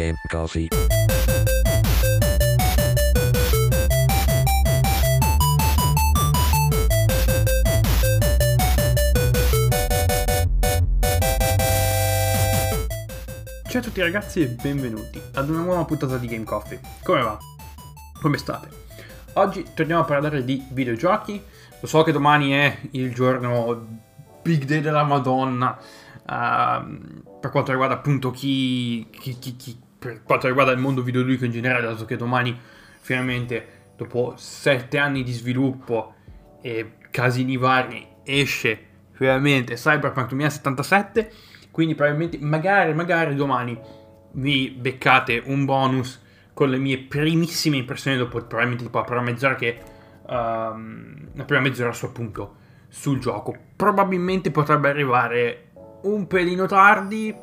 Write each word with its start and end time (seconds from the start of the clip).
Game 0.00 0.16
Coffee. 0.30 0.68
Ciao 13.68 13.80
a 13.80 13.82
tutti 13.84 14.00
ragazzi 14.00 14.40
e 14.42 14.46
benvenuti 14.48 15.20
ad 15.34 15.48
una 15.50 15.60
nuova 15.60 15.84
puntata 15.84 16.16
di 16.16 16.26
Game 16.26 16.44
Coffee. 16.44 16.80
Come 17.04 17.22
va? 17.22 17.38
Come 18.20 18.36
state? 18.38 18.68
Oggi 19.34 19.64
torniamo 19.74 20.02
a 20.02 20.04
parlare 20.04 20.42
di 20.44 20.64
videogiochi. 20.70 21.40
Lo 21.80 21.86
so 21.86 22.02
che 22.02 22.10
domani 22.12 22.50
è 22.52 22.78
il 22.92 23.14
giorno 23.14 23.86
big 24.42 24.64
day 24.64 24.80
della 24.80 25.04
Madonna. 25.04 25.78
ehm, 26.28 27.22
per 27.40 27.50
quanto 27.50 27.70
riguarda 27.70 27.94
appunto 27.94 28.30
chi, 28.30 29.08
chi- 29.10 29.38
chi- 29.38 29.56
chi- 29.56 29.78
Per 30.00 30.22
quanto 30.22 30.46
riguarda 30.46 30.72
il 30.72 30.78
mondo 30.78 31.02
videoludico 31.02 31.44
in 31.44 31.50
generale, 31.50 31.86
dato 31.86 32.06
che 32.06 32.16
domani 32.16 32.58
finalmente, 33.00 33.66
dopo 33.96 34.32
sette 34.36 34.96
anni 34.96 35.22
di 35.22 35.32
sviluppo 35.32 36.14
e 36.62 36.94
casini 37.10 37.58
vari, 37.58 38.06
esce 38.24 38.86
finalmente 39.10 39.74
Cyberpunk 39.74 40.28
2077. 40.28 41.30
Quindi 41.70 41.94
probabilmente, 41.94 42.38
magari, 42.40 42.94
magari 42.94 43.34
domani 43.34 43.78
vi 44.32 44.70
beccate 44.70 45.42
un 45.44 45.66
bonus 45.66 46.20
con 46.54 46.70
le 46.70 46.78
mie 46.78 46.98
primissime 46.98 47.76
impressioni 47.76 48.16
dopo 48.16 48.38
probabilmente 48.38 48.84
tipo 48.84 48.98
la 48.98 49.04
prima 49.04 49.20
mezz'ora 49.20 49.54
che 49.54 49.78
ehm, 50.28 51.28
la 51.34 51.44
prima 51.44 51.60
mezz'ora 51.60 51.92
su 51.92 52.06
appunto 52.06 52.56
sul 52.88 53.18
gioco. 53.18 53.54
Probabilmente 53.76 54.50
potrebbe 54.50 54.88
arrivare 54.88 55.70
un 56.02 56.26
pelino 56.26 56.66
tardi, 56.66 57.34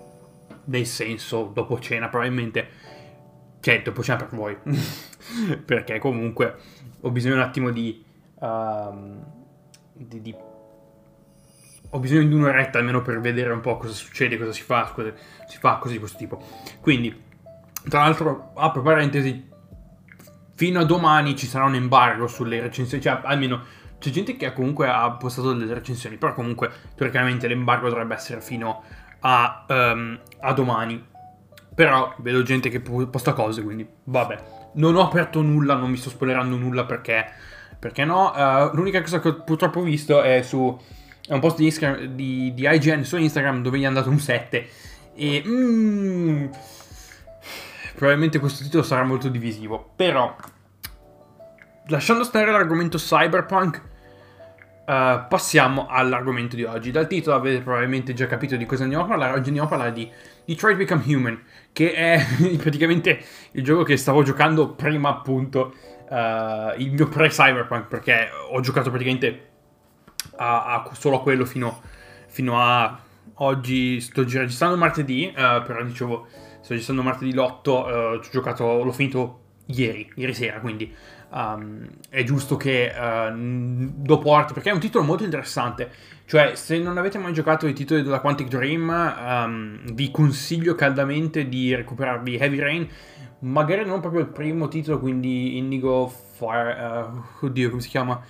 nel 0.67 0.85
senso 0.85 1.51
dopo 1.53 1.79
cena 1.79 2.07
probabilmente. 2.09 2.85
Cioè, 3.59 3.81
dopo 3.81 4.03
cena 4.03 4.17
per 4.17 4.29
voi. 4.37 4.57
Perché 5.65 5.99
comunque 5.99 6.55
ho 7.01 7.11
bisogno 7.11 7.35
un 7.35 7.41
attimo 7.41 7.69
di, 7.71 8.03
ehm, 8.39 9.25
di, 9.93 10.21
di 10.21 10.35
ho 11.89 11.99
bisogno 11.99 12.27
di 12.27 12.33
un'oretta 12.33 12.79
almeno 12.79 13.01
per 13.01 13.19
vedere 13.19 13.51
un 13.51 13.61
po' 13.61 13.77
cosa 13.77 13.93
succede, 13.93 14.37
cosa 14.37 14.51
si 14.51 14.61
fa, 14.61 14.91
cosa 14.93 15.13
si 15.47 15.57
fa, 15.57 15.77
così 15.77 15.93
di 15.93 15.99
questo 15.99 16.17
tipo. 16.17 16.41
Quindi, 16.81 17.23
tra 17.87 18.01
l'altro, 18.01 18.51
apro 18.55 18.81
parentesi, 18.81 19.49
fino 20.55 20.79
a 20.79 20.85
domani 20.85 21.35
ci 21.35 21.47
sarà 21.47 21.65
un 21.65 21.75
embargo 21.75 22.27
sulle 22.27 22.59
recensioni, 22.59 23.01
cioè 23.01 23.21
almeno 23.23 23.63
c'è 23.99 24.09
gente 24.09 24.35
che 24.35 24.51
comunque 24.53 24.87
ha 24.87 25.09
postato 25.11 25.53
delle 25.53 25.73
recensioni, 25.73 26.17
però 26.17 26.33
comunque 26.33 26.69
teoricamente 26.95 27.47
l'embargo 27.47 27.89
dovrebbe 27.89 28.15
essere 28.15 28.41
fino 28.41 28.83
a, 29.21 29.65
ehm, 29.67 30.19
a 30.41 30.53
domani. 30.53 31.05
Però 31.75 32.15
vedo 32.19 32.41
gente 32.43 32.69
che 32.69 32.79
po- 32.79 33.07
posta 33.07 33.33
cose, 33.33 33.63
quindi 33.63 33.87
vabbè. 34.03 34.55
Non 34.73 34.95
ho 34.95 35.01
aperto 35.01 35.41
nulla, 35.41 35.75
non 35.75 35.89
mi 35.89 35.97
sto 35.97 36.09
spoilerando 36.09 36.55
nulla 36.55 36.85
perché, 36.85 37.25
perché 37.79 38.05
no. 38.05 38.33
Eh, 38.35 38.71
l'unica 38.73 39.01
cosa 39.01 39.19
che 39.19 39.27
ho 39.29 39.43
purtroppo 39.43 39.81
visto 39.81 40.21
è 40.21 40.41
su 40.41 40.77
è 41.27 41.33
un 41.33 41.39
post 41.41 41.57
di, 41.57 41.65
Instagram- 41.65 42.03
di, 42.15 42.53
di 42.53 42.65
IGN 42.65 43.03
su 43.03 43.17
Instagram 43.17 43.61
dove 43.61 43.77
gli 43.77 43.85
hanno 43.85 43.95
dato 43.95 44.09
un 44.09 44.19
7 44.19 44.69
e 45.13 45.43
mm, 45.45 46.45
probabilmente 47.95 48.39
questo 48.39 48.63
titolo 48.63 48.83
sarà 48.83 49.03
molto 49.03 49.27
divisivo 49.27 49.91
però 49.95 50.33
lasciando 51.87 52.23
stare 52.23 52.49
l'argomento 52.49 52.97
cyberpunk 52.97 53.81
eh, 54.87 55.25
passiamo 55.29 55.87
all'argomento 55.87 56.55
di 56.55 56.63
oggi 56.63 56.91
dal 56.91 57.07
titolo 57.07 57.35
avete 57.35 57.61
probabilmente 57.61 58.13
già 58.13 58.25
capito 58.27 58.55
di 58.55 58.65
cosa 58.65 58.83
andiamo 58.83 59.03
a 59.03 59.07
parlare 59.07 59.33
oggi 59.33 59.47
andiamo 59.47 59.67
a 59.67 59.69
parlare 59.69 59.93
di 59.93 60.09
Detroit 60.45 60.77
Become 60.77 61.03
Human 61.07 61.43
che 61.73 61.93
è 61.93 62.25
praticamente 62.57 63.19
il 63.51 63.63
gioco 63.63 63.83
che 63.83 63.97
stavo 63.97 64.23
giocando 64.23 64.69
prima 64.69 65.09
appunto 65.09 65.73
eh, 66.09 66.73
il 66.77 66.91
mio 66.93 67.07
pre-cyberpunk 67.07 67.87
perché 67.87 68.29
ho 68.49 68.59
giocato 68.61 68.89
praticamente 68.89 69.45
a, 70.37 70.83
a- 70.83 70.89
solo 70.93 71.17
a 71.17 71.21
quello 71.21 71.45
fino, 71.45 71.81
fino 72.27 72.61
a 72.61 72.99
oggi. 73.35 73.99
Sto 74.01 74.25
gi- 74.25 74.37
registrando 74.37 74.77
martedì, 74.77 75.27
eh, 75.27 75.33
però 75.33 75.83
dicevo, 75.83 76.27
sto 76.61 76.73
registrando 76.73 77.03
martedì 77.03 77.33
l'8, 77.33 78.15
eh, 78.15 78.19
ci 78.21 78.29
ho 78.29 78.31
giocato, 78.31 78.83
l'ho 78.83 78.91
finito 78.91 79.41
ieri, 79.67 80.11
ieri 80.15 80.33
sera, 80.33 80.59
quindi 80.59 80.93
um, 81.29 81.87
è 82.09 82.23
giusto 82.23 82.57
che 82.57 82.91
n- 83.31 83.91
dopo 83.95 84.33
Art, 84.33 84.53
perché 84.53 84.69
è 84.69 84.73
un 84.73 84.79
titolo 84.79 85.03
molto 85.05 85.23
interessante. 85.23 85.89
Cioè, 86.25 86.55
se 86.55 86.77
non 86.79 86.97
avete 86.97 87.17
mai 87.17 87.31
giocato 87.31 87.67
i 87.67 87.73
titoli 87.73 88.03
della 88.03 88.19
Quantic 88.19 88.47
Dream, 88.47 88.89
um, 88.89 89.93
vi 89.93 90.11
consiglio 90.11 90.75
caldamente 90.75 91.47
di 91.47 91.73
recuperarvi 91.73 92.35
Heavy 92.37 92.59
Rain. 92.59 92.87
Magari 93.39 93.85
non 93.85 93.99
proprio 93.99 94.21
il 94.21 94.27
primo 94.27 94.67
titolo, 94.67 94.99
quindi 94.99 95.57
Indigo 95.57 96.07
Fire. 96.07 96.75
eh, 96.75 97.45
oddio, 97.45 97.69
come 97.69 97.81
si 97.81 97.87
chiama? 97.89 98.21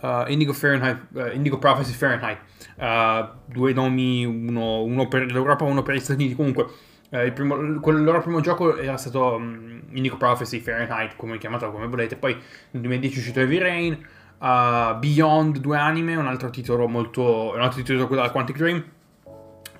Uh, 0.00 0.24
Indigo 0.28 0.54
uh, 0.62 1.34
Indigo 1.34 1.58
Prophecy 1.58 1.92
Fahrenheit, 1.92 2.38
Uh, 2.80 3.28
due 3.44 3.74
nomi, 3.74 4.24
uno, 4.24 4.82
uno 4.82 5.06
per 5.06 5.30
l'Europa 5.30 5.64
uno 5.64 5.82
per 5.82 5.96
gli 5.96 6.00
Stati 6.00 6.20
Uniti. 6.20 6.34
Comunque, 6.34 6.66
il, 7.10 7.32
primo, 7.32 7.80
quello- 7.80 7.98
il 7.98 8.04
loro 8.04 8.20
primo 8.20 8.40
gioco 8.40 8.76
era 8.76 8.96
stato 8.96 9.34
um, 9.34 9.82
Indigo 9.90 10.16
Prophecy 10.16 10.60
Fahrenheit, 10.60 11.16
come 11.16 11.38
chiamatelo 11.38 11.72
come 11.72 11.86
volete. 11.86 12.16
Poi 12.16 12.32
nel 12.32 12.82
2010 12.82 13.14
è 13.14 13.18
uscito 13.18 13.40
Heavy 13.40 13.58
Rain, 13.58 13.92
uh, 14.38 14.98
Beyond, 14.98 15.58
due 15.58 15.76
anime, 15.76 16.16
un 16.16 16.26
altro 16.26 16.50
titolo 16.50 16.88
molto. 16.88 17.52
un 17.54 17.60
altro 17.60 17.82
titolo 17.82 18.06
della 18.06 18.30
Quantic 18.30 18.56
Dream. 18.56 18.84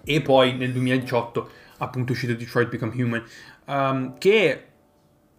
E 0.03 0.21
poi 0.23 0.57
nel 0.57 0.73
2018 0.73 1.51
appunto 1.79 2.13
è 2.13 2.15
uscito 2.15 2.35
Detroit 2.35 2.69
Become 2.69 3.03
Human, 3.03 3.23
um, 3.67 4.19
che 4.19 4.65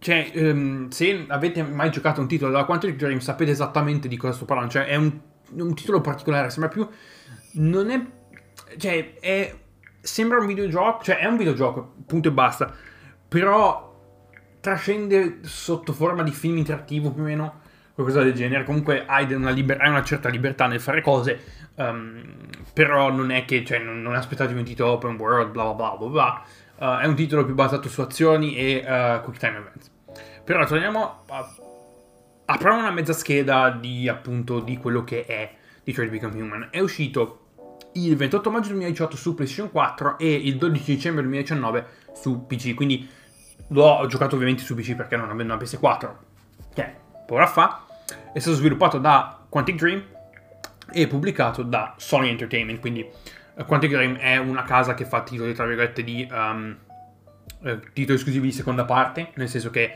cioè, 0.02 0.32
ehm, 0.34 0.88
se 0.88 1.26
avete 1.28 1.62
mai 1.62 1.88
giocato 1.92 2.20
un 2.20 2.26
titolo 2.26 2.50
della 2.50 2.64
Quantic 2.64 2.96
Dream 2.96 3.20
sapete 3.20 3.52
esattamente 3.52 4.08
di 4.08 4.16
cosa 4.16 4.32
sto 4.32 4.44
parlando. 4.44 4.72
Cioè, 4.72 4.86
è 4.86 4.96
un, 4.96 5.16
un 5.50 5.74
titolo 5.74 6.00
particolare, 6.00 6.50
sembra 6.50 6.68
più... 6.68 6.88
Non 7.52 7.88
è... 7.88 8.04
Cioè, 8.76 9.20
è... 9.20 9.54
Sembra 10.02 10.38
un 10.38 10.46
videogioco, 10.46 11.04
cioè 11.04 11.18
è 11.18 11.26
un 11.26 11.36
videogioco, 11.36 11.94
punto 12.04 12.28
e 12.28 12.32
basta. 12.32 12.74
Però 13.28 13.90
trascende 14.60 15.38
sotto 15.42 15.92
forma 15.92 16.24
di 16.24 16.32
film 16.32 16.56
interattivo 16.56 17.12
più 17.12 17.22
o 17.22 17.26
meno, 17.26 17.60
qualcosa 17.94 18.22
del 18.22 18.32
genere. 18.32 18.64
Comunque 18.64 19.06
hai 19.06 19.32
una, 19.32 19.50
liber- 19.50 19.80
hai 19.80 19.88
una 19.88 20.02
certa 20.02 20.28
libertà 20.28 20.66
nel 20.66 20.80
fare 20.80 21.02
cose, 21.02 21.40
ehm, 21.76 22.36
però 22.72 23.12
non 23.12 23.30
è 23.30 23.44
che, 23.44 23.64
cioè, 23.64 23.78
non, 23.78 24.02
non 24.02 24.14
aspettatevi 24.14 24.58
un 24.58 24.64
titolo 24.64 24.92
open 24.92 25.16
world, 25.16 25.52
bla 25.52 25.72
bla 25.72 25.74
bla 25.74 25.96
bla 25.96 26.08
bla. 26.08 26.44
Eh, 26.98 27.04
è 27.04 27.06
un 27.06 27.14
titolo 27.14 27.44
più 27.44 27.54
basato 27.54 27.88
su 27.88 28.00
azioni 28.00 28.56
e 28.56 28.84
eh, 28.84 29.20
quick 29.22 29.38
time 29.38 29.56
events. 29.56 29.90
Però 30.44 30.66
torniamo 30.66 31.22
a... 31.28 31.56
Apriamo 32.44 32.80
una 32.80 32.90
mezza 32.90 33.12
scheda 33.12 33.70
di 33.70 34.08
appunto 34.08 34.58
di 34.58 34.76
quello 34.76 35.04
che 35.04 35.24
è 35.24 35.54
Detroit 35.84 36.10
Become 36.10 36.42
Human. 36.42 36.68
È 36.70 36.80
uscito 36.80 37.41
il 37.94 38.16
28 38.16 38.50
maggio 38.50 38.68
2018 38.68 39.16
su 39.16 39.34
PlayStation 39.34 39.70
4 39.70 40.18
e 40.18 40.32
il 40.32 40.56
12 40.56 40.94
dicembre 40.94 41.22
2019 41.22 41.86
su 42.14 42.46
PC. 42.46 42.74
Quindi 42.74 43.08
l'ho 43.68 44.06
giocato 44.06 44.34
ovviamente 44.34 44.62
su 44.62 44.74
PC 44.74 44.94
perché 44.94 45.16
non 45.16 45.30
avendo 45.30 45.54
una 45.54 45.62
PS4, 45.62 46.10
che 46.74 46.94
ora 47.28 47.46
fa. 47.46 47.86
È 48.32 48.38
stato 48.38 48.56
sviluppato 48.56 48.98
da 48.98 49.44
Quantic 49.48 49.76
Dream 49.76 50.02
e 50.90 51.06
pubblicato 51.06 51.62
da 51.62 51.94
Sony 51.96 52.28
Entertainment. 52.28 52.80
Quindi 52.80 53.06
eh, 53.56 53.64
Quantic 53.64 53.90
Dream 53.90 54.16
è 54.16 54.36
una 54.38 54.62
casa 54.62 54.94
che 54.94 55.04
fa 55.04 55.22
titoli, 55.22 55.54
tra 55.54 55.66
virgolette, 55.66 56.02
di 56.02 56.26
um, 56.30 56.76
titoli 57.92 58.18
esclusivi 58.18 58.48
di 58.48 58.52
seconda 58.52 58.84
parte, 58.84 59.30
nel 59.34 59.48
senso 59.48 59.70
che 59.70 59.92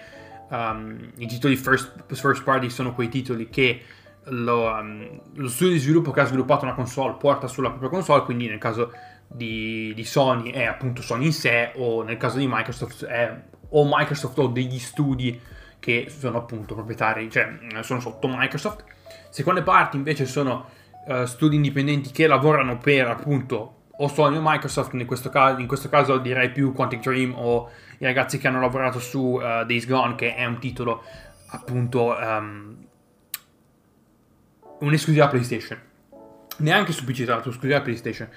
um, 0.48 1.12
i 1.16 1.26
titoli 1.26 1.56
first, 1.56 2.04
first 2.14 2.42
party 2.42 2.70
sono 2.70 2.94
quei 2.94 3.08
titoli 3.08 3.48
che 3.48 3.82
lo, 4.28 4.70
um, 4.70 5.20
lo 5.34 5.48
studio 5.48 5.74
di 5.74 5.80
sviluppo 5.80 6.10
che 6.10 6.20
ha 6.20 6.24
sviluppato 6.24 6.64
una 6.64 6.74
console 6.74 7.16
porta 7.18 7.46
sulla 7.46 7.68
propria 7.68 7.90
console, 7.90 8.22
quindi 8.24 8.48
nel 8.48 8.58
caso 8.58 8.92
di, 9.26 9.92
di 9.94 10.04
Sony 10.04 10.50
è 10.50 10.64
appunto 10.64 11.02
Sony 11.02 11.26
in 11.26 11.32
sé, 11.32 11.72
o 11.76 12.02
nel 12.02 12.16
caso 12.16 12.38
di 12.38 12.46
Microsoft 12.48 13.04
è 13.04 13.42
o 13.68 13.84
Microsoft 13.90 14.38
o 14.38 14.46
degli 14.46 14.78
studi 14.78 15.40
che 15.78 16.06
sono 16.08 16.38
appunto 16.38 16.74
proprietari, 16.74 17.30
cioè 17.30 17.58
sono 17.80 18.00
sotto 18.00 18.28
Microsoft. 18.28 18.84
Seconde 19.30 19.62
parti 19.62 19.96
invece 19.96 20.24
sono 20.26 20.68
eh, 21.06 21.26
studi 21.26 21.56
indipendenti 21.56 22.10
che 22.10 22.26
lavorano 22.26 22.78
per 22.78 23.08
appunto 23.08 23.72
o 23.98 24.08
Sony 24.08 24.36
o 24.36 24.40
Microsoft, 24.42 24.92
in 24.94 25.06
questo, 25.06 25.30
caso, 25.30 25.60
in 25.60 25.66
questo 25.66 25.88
caso 25.88 26.18
direi 26.18 26.50
più 26.50 26.72
Quantic 26.72 27.00
Dream 27.00 27.34
o 27.36 27.70
i 27.98 28.04
ragazzi 28.04 28.38
che 28.38 28.46
hanno 28.46 28.60
lavorato 28.60 28.98
su 28.98 29.38
eh, 29.40 29.64
Days 29.66 29.86
Gone, 29.86 30.14
che 30.16 30.34
è 30.34 30.44
un 30.44 30.58
titolo 30.58 31.02
appunto 31.48 32.18
ehm, 32.18 32.85
un'esclusiva 34.80 35.28
PlayStation. 35.28 35.78
Neanche 36.58 36.92
su 36.92 37.04
PC, 37.04 37.24
tra 37.24 37.34
l'altro, 37.34 37.50
esclusiva 37.50 37.80
PlayStation. 37.80 38.28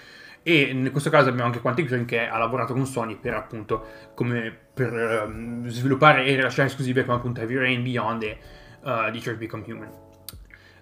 E 0.42 0.62
in 0.62 0.90
questo 0.92 1.10
caso 1.10 1.30
abbiamo 1.30 1.48
anche 1.48 1.60
Quantic 1.60 1.88
Dream 1.88 2.06
che 2.06 2.28
ha 2.28 2.38
lavorato 2.38 2.74
con 2.74 2.86
Sony 2.86 3.16
per 3.16 3.34
appunto 3.34 3.86
come 4.16 4.58
per 4.74 4.94
ehm, 4.94 5.68
sviluppare 5.68 6.26
e 6.26 6.36
rilasciare 6.36 6.70
esclusive 6.70 7.04
come 7.04 7.18
appunto 7.18 7.42
Heavy 7.42 7.56
Rain, 7.56 7.84
Beyond 7.84 8.24
e 8.24 8.38
uh, 8.82 9.12
Detroit 9.12 9.38
Become 9.38 9.64
Human. 9.68 9.92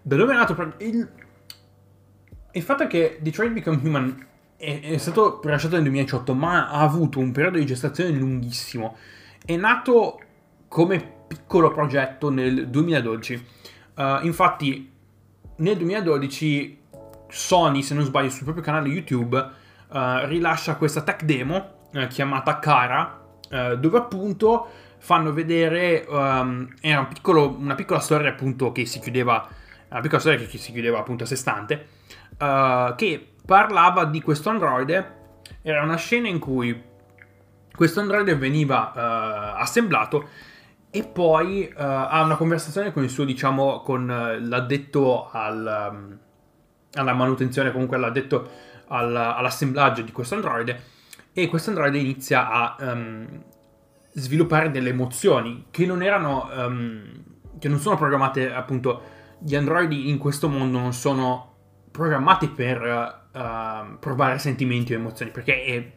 Da 0.01 0.15
dove 0.15 0.31
è 0.31 0.35
nato 0.35 0.73
il, 0.77 1.09
il 2.51 2.61
fatto 2.61 2.83
è 2.83 2.87
che 2.87 3.17
Detroit 3.19 3.51
Become 3.51 3.79
Human 3.83 4.27
è, 4.57 4.79
è 4.81 4.97
stato 4.97 5.41
rilasciato 5.43 5.73
nel 5.73 5.83
2018, 5.83 6.33
ma 6.33 6.69
ha 6.69 6.81
avuto 6.81 7.19
un 7.19 7.31
periodo 7.31 7.57
di 7.57 7.65
gestazione 7.65 8.11
lunghissimo. 8.11 8.95
È 9.43 9.55
nato 9.55 10.21
come 10.67 11.15
piccolo 11.27 11.71
progetto 11.71 12.29
nel 12.29 12.69
2012. 12.69 13.45
Uh, 13.95 14.25
infatti, 14.25 14.96
nel 15.57 15.77
2012 15.77 16.85
Sony, 17.29 17.81
se 17.81 17.93
non 17.93 18.03
sbaglio, 18.03 18.29
sul 18.29 18.43
proprio 18.43 18.63
canale 18.63 18.89
YouTube 18.89 19.37
uh, 19.37 20.25
rilascia 20.25 20.75
questa 20.75 21.01
tech 21.01 21.23
demo 21.23 21.87
uh, 21.93 22.07
chiamata 22.07 22.59
Cara, 22.59 23.21
dove 23.79 23.97
appunto 23.97 24.67
fanno 24.97 25.31
vedere 25.31 26.05
um, 26.09 26.67
era 26.81 26.99
un 26.99 27.07
piccolo, 27.07 27.55
una 27.57 27.75
piccola 27.75 28.01
storia 28.01 28.29
appunto 28.29 28.73
che 28.73 28.85
si 28.85 28.99
chiudeva 28.99 29.47
una 29.89 30.01
piccola 30.01 30.19
storia 30.19 30.45
che, 30.45 30.57
si 30.57 30.73
chiudeva 30.73 30.99
appunto 30.99 31.23
a 31.23 31.27
sé 31.27 31.37
stante 31.37 31.87
che 32.37 33.33
parlava 33.45 34.03
di 34.03 34.21
questo 34.21 34.49
androide. 34.49 35.15
Era 35.61 35.81
una 35.81 35.95
scena 35.95 36.27
in 36.27 36.39
cui 36.39 36.83
questo 37.73 38.01
androide 38.01 38.35
veniva 38.35 39.55
assemblato 39.55 40.27
e 40.89 41.03
poi 41.03 41.69
uh, 41.69 41.73
ha 41.77 42.23
una 42.23 42.35
conversazione 42.35 42.93
con 42.93 43.03
il 43.03 43.09
suo, 43.09 43.25
diciamo, 43.25 43.81
con 43.81 44.03
uh, 44.03 44.47
l'addetto 44.47 45.29
al, 45.31 45.89
um, 45.91 46.17
alla 46.93 47.13
manutenzione, 47.13 47.71
comunque 47.71 47.97
l'addetto 47.97 48.49
al, 48.87 49.15
all'assemblaggio 49.15 50.01
di 50.01 50.11
questo 50.11 50.35
androide. 50.35 50.95
E 51.33 51.47
questo 51.47 51.69
androide 51.69 51.97
inizia 51.97 52.49
a 52.49 52.75
um, 52.79 53.43
sviluppare 54.13 54.71
delle 54.71 54.89
emozioni 54.89 55.67
che 55.69 55.85
non 55.85 56.01
erano, 56.01 56.49
um, 56.51 57.23
che 57.59 57.67
non 57.67 57.79
sono 57.79 57.95
programmate 57.95 58.51
appunto, 58.51 59.01
gli 59.39 59.55
androidi 59.55 60.09
in 60.09 60.17
questo 60.17 60.49
mondo 60.49 60.79
non 60.79 60.93
sono 60.93 61.55
programmati 61.91 62.47
per 62.47 63.27
uh, 63.33 63.99
provare 63.99 64.39
sentimenti 64.39 64.93
o 64.93 64.97
emozioni 64.97 65.31
perché 65.31 65.63
è 65.63 65.91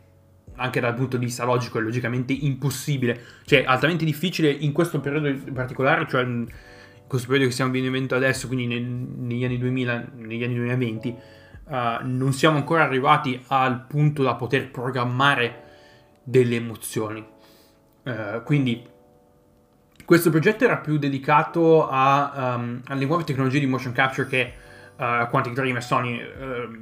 anche 0.57 0.81
dal 0.81 0.95
punto 0.95 1.17
di 1.17 1.25
vista 1.25 1.45
logico 1.45 1.79
è 1.79 1.83
logicamente 1.83 2.33
impossibile, 2.33 3.21
cioè 3.45 3.65
altamente 3.67 4.05
difficile 4.05 4.51
in 4.51 4.73
questo 4.73 5.01
periodo 5.01 5.29
in 5.29 5.53
particolare, 5.53 6.07
cioè 6.09 6.23
in 6.23 6.47
questo 7.07 7.27
periodo 7.27 7.49
che 7.49 7.55
stiamo 7.55 7.73
vivendo 7.73 8.15
adesso, 8.15 8.47
quindi 8.47 8.67
nel, 8.67 8.83
negli 8.83 9.45
anni 9.45 9.59
2000, 9.59 10.11
negli 10.17 10.45
anni 10.45 10.55
2020, 10.55 11.17
uh, 11.65 11.75
non 12.03 12.33
siamo 12.33 12.57
ancora 12.57 12.85
arrivati 12.85 13.43
al 13.49 13.85
punto 13.87 14.23
da 14.23 14.35
poter 14.35 14.71
programmare 14.71 15.63
delle 16.23 16.57
emozioni. 16.57 17.27
Uh, 18.03 18.43
quindi 18.45 18.87
questo 20.05 20.31
progetto 20.31 20.65
era 20.65 20.79
più 20.79 20.99
dedicato 20.99 21.89
a, 21.89 22.55
um, 22.57 22.81
alle 22.87 23.05
nuove 23.07 23.25
tecnologie 23.25 23.59
di 23.59 23.67
motion 23.67 23.93
capture 23.93 24.29
che 24.29 24.53
uh, 24.97 25.29
Quantic 25.29 25.53
Dream 25.53 25.77
e 25.77 25.81
Sony 25.81 26.21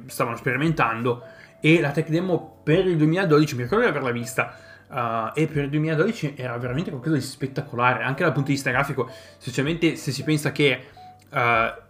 stavano 0.07 0.35
sperimentando 0.35 1.23
e 1.59 1.81
la 1.81 1.91
tech 1.91 2.09
demo 2.09 2.61
per 2.63 2.85
il 2.85 2.97
2012 2.97 3.55
mi 3.55 3.63
ricordo 3.63 3.83
di 3.83 3.89
averla 3.89 4.11
vista 4.11 4.55
uh, 4.87 5.31
e 5.33 5.47
per 5.47 5.63
il 5.63 5.69
2012 5.69 6.33
era 6.35 6.57
veramente 6.57 6.89
qualcosa 6.89 7.15
di 7.15 7.21
spettacolare 7.21 8.03
anche 8.03 8.23
dal 8.23 8.31
punto 8.31 8.47
di 8.49 8.55
vista 8.55 8.71
grafico 8.71 9.09
specialmente 9.37 9.95
se 9.95 10.11
si 10.11 10.23
pensa 10.23 10.51
che 10.51 10.85
uh, 11.31 11.87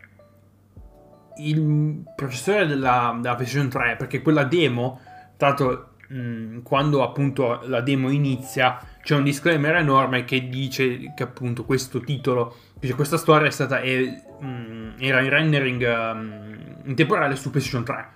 il 1.37 2.03
processore 2.15 2.65
della, 2.65 3.17
della, 3.21 3.35
PlayStation 3.35 3.69
3 3.69 3.95
perché 3.95 4.21
quella 4.21 4.43
demo 4.43 4.99
tanto 5.37 5.91
mh, 6.07 6.61
quando 6.63 7.03
appunto 7.03 7.61
la 7.65 7.81
demo 7.81 8.09
inizia 8.09 8.79
c'è 9.01 9.15
un 9.15 9.23
disclaimer 9.23 9.75
enorme 9.75 10.25
che 10.25 10.49
dice 10.49 11.13
che 11.15 11.23
appunto 11.23 11.63
questo 11.63 12.01
titolo 12.01 12.55
cioè 12.81 12.95
questa 12.95 13.17
storia 13.17 13.47
è 13.47 13.51
stata 13.51 13.79
è, 13.79 13.99
mh, 14.39 14.95
era 14.99 15.21
in 15.21 15.29
rendering 15.29 15.81
um, 15.81 16.57
in 16.85 16.95
temporale 16.95 17.35
su 17.35 17.49
PlayStation 17.51 17.85
3 17.85 18.07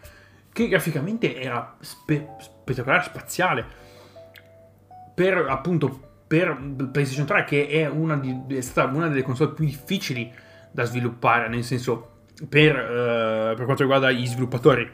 che 0.54 0.68
graficamente 0.68 1.36
era 1.36 1.76
spe- 1.80 2.36
spettacolare, 2.40 3.04
spaziale. 3.04 3.66
Per 5.14 5.46
appunto 5.50 6.12
per 6.28 6.58
PlayStation 6.92 7.26
3 7.26 7.44
che 7.44 7.68
è, 7.68 7.92
di, 8.20 8.56
è 8.56 8.62
stata 8.62 8.92
una 8.92 9.08
delle 9.08 9.22
console 9.22 9.52
più 9.52 9.66
difficili 9.66 10.32
da 10.72 10.84
sviluppare, 10.86 11.48
nel 11.48 11.64
senso 11.64 12.22
per, 12.50 12.76
uh, 12.76 13.56
per 13.56 13.66
quanto 13.66 13.84
riguarda 13.84 14.12
gli 14.12 14.26
sviluppatori, 14.26 14.90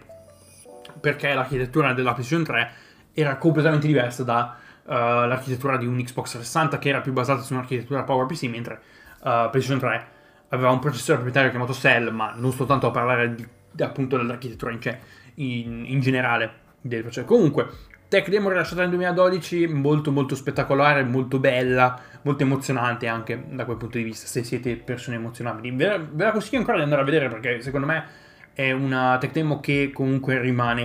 perché 1.00 1.33
l'architettura 1.33 1.94
della 1.94 2.13
PlayStation 2.13 2.45
3 2.45 2.71
era 3.13 3.38
completamente 3.38 3.88
diversa 3.88 4.23
dall'architettura 4.23 5.75
uh, 5.75 5.77
di 5.77 5.85
un 5.85 5.97
Xbox 5.97 6.31
360 6.31 6.77
che 6.79 6.89
era 6.89 7.01
più 7.01 7.13
basata 7.13 7.41
su 7.41 7.53
un'architettura 7.53 8.03
PowerPC, 8.03 8.44
mentre 8.44 8.81
uh, 9.19 9.50
PlayStation 9.50 9.79
3 9.79 10.07
aveva 10.50 10.71
un 10.71 10.79
processore 10.79 11.19
proprietario 11.19 11.51
chiamato 11.51 11.73
Cell, 11.73 12.09
ma 12.09 12.33
non 12.35 12.51
soltanto 12.51 12.88
a 12.88 12.91
parlare 12.91 13.35
di, 13.35 13.47
appunto 13.83 14.17
dell'architettura 14.17 14.71
in 14.71 14.81
sé, 14.81 15.00
in, 15.39 15.86
in 15.88 16.00
generale 16.00 16.68
processo. 16.81 17.25
Comunque, 17.25 17.68
tech 18.07 18.30
demo 18.30 18.50
rilasciata 18.50 18.81
nel 18.81 18.89
2012, 18.89 19.68
molto 19.68 20.12
molto 20.12 20.36
spettacolare, 20.36 21.03
molto 21.03 21.39
bella, 21.39 22.00
molto 22.24 22.44
emozionante 22.44 23.07
anche 23.07 23.44
da 23.50 23.65
quel 23.65 23.77
punto 23.77 23.97
di 23.97 24.03
vista, 24.03 24.27
se 24.27 24.44
siete 24.44 24.75
persone 24.77 25.18
emozionabili. 25.18 25.75
Ve 25.75 25.88
la, 25.88 25.97
ve 25.97 26.24
la 26.24 26.31
consiglio 26.31 26.59
ancora 26.59 26.77
di 26.77 26.83
andare 26.83 27.01
a 27.01 27.06
vedere 27.06 27.27
perché 27.30 27.62
secondo 27.62 27.88
me 27.88 28.06
è 28.53 28.71
una 28.71 29.18
tech 29.19 29.31
demo 29.31 29.59
che 29.59 29.91
comunque 29.94 30.39
rimane 30.39 30.83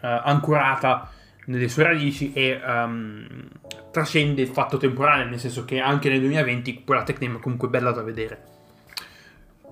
uh, 0.00 0.20
ancorata 0.24 1.10
nelle 1.46 1.68
sue 1.68 1.84
radici 1.84 2.32
e 2.34 2.60
um, 2.62 3.48
trascende 3.90 4.42
il 4.42 4.48
fatto 4.48 4.76
temporale, 4.76 5.24
nel 5.24 5.38
senso 5.38 5.64
che 5.64 5.80
anche 5.80 6.10
nel 6.10 6.20
2020 6.20 6.84
quella 6.84 7.04
tech 7.04 7.18
demo 7.18 7.38
è 7.38 7.40
comunque 7.40 7.68
bella 7.68 7.92
da 7.92 8.02
vedere. 8.02 8.56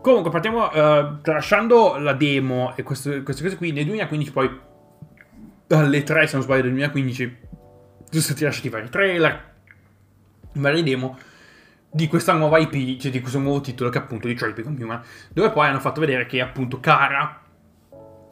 Comunque, 0.07 0.31
partiamo 0.31 0.67
uh, 0.67 1.21
tralasciando 1.21 1.99
la 1.99 2.13
demo 2.13 2.77
e 2.77 2.85
queste, 2.85 3.25
queste, 3.25 3.43
cose 3.43 3.57
qui. 3.57 3.73
Nel 3.73 3.87
2015, 3.87 4.31
poi 4.31 4.61
alle 5.71 6.03
3, 6.05 6.27
se 6.29 6.35
non 6.37 6.45
sbaglio, 6.45 6.63
del 6.63 6.71
2015, 6.71 7.37
sono 8.11 8.23
stati 8.23 8.45
lasciati 8.45 8.69
vari 8.69 8.89
trailer, 8.89 9.55
vari 10.53 10.85
demo 10.85 11.19
di 11.91 12.07
questa 12.07 12.35
nuova 12.35 12.59
IP, 12.59 13.01
cioè 13.01 13.11
di 13.11 13.21
questo 13.21 13.41
nuovo 13.41 13.61
titolo 13.61 13.91
che 13.91 13.99
è 13.99 14.01
appunto 14.01 14.29
Detroit 14.29 14.55
Become 14.55 14.81
Human, 14.81 15.03
dove 15.33 15.51
poi 15.51 15.67
hanno 15.67 15.81
fatto 15.81 15.99
vedere 15.99 16.27
che 16.27 16.41
appunto 16.41 16.79
Kara 16.79 17.43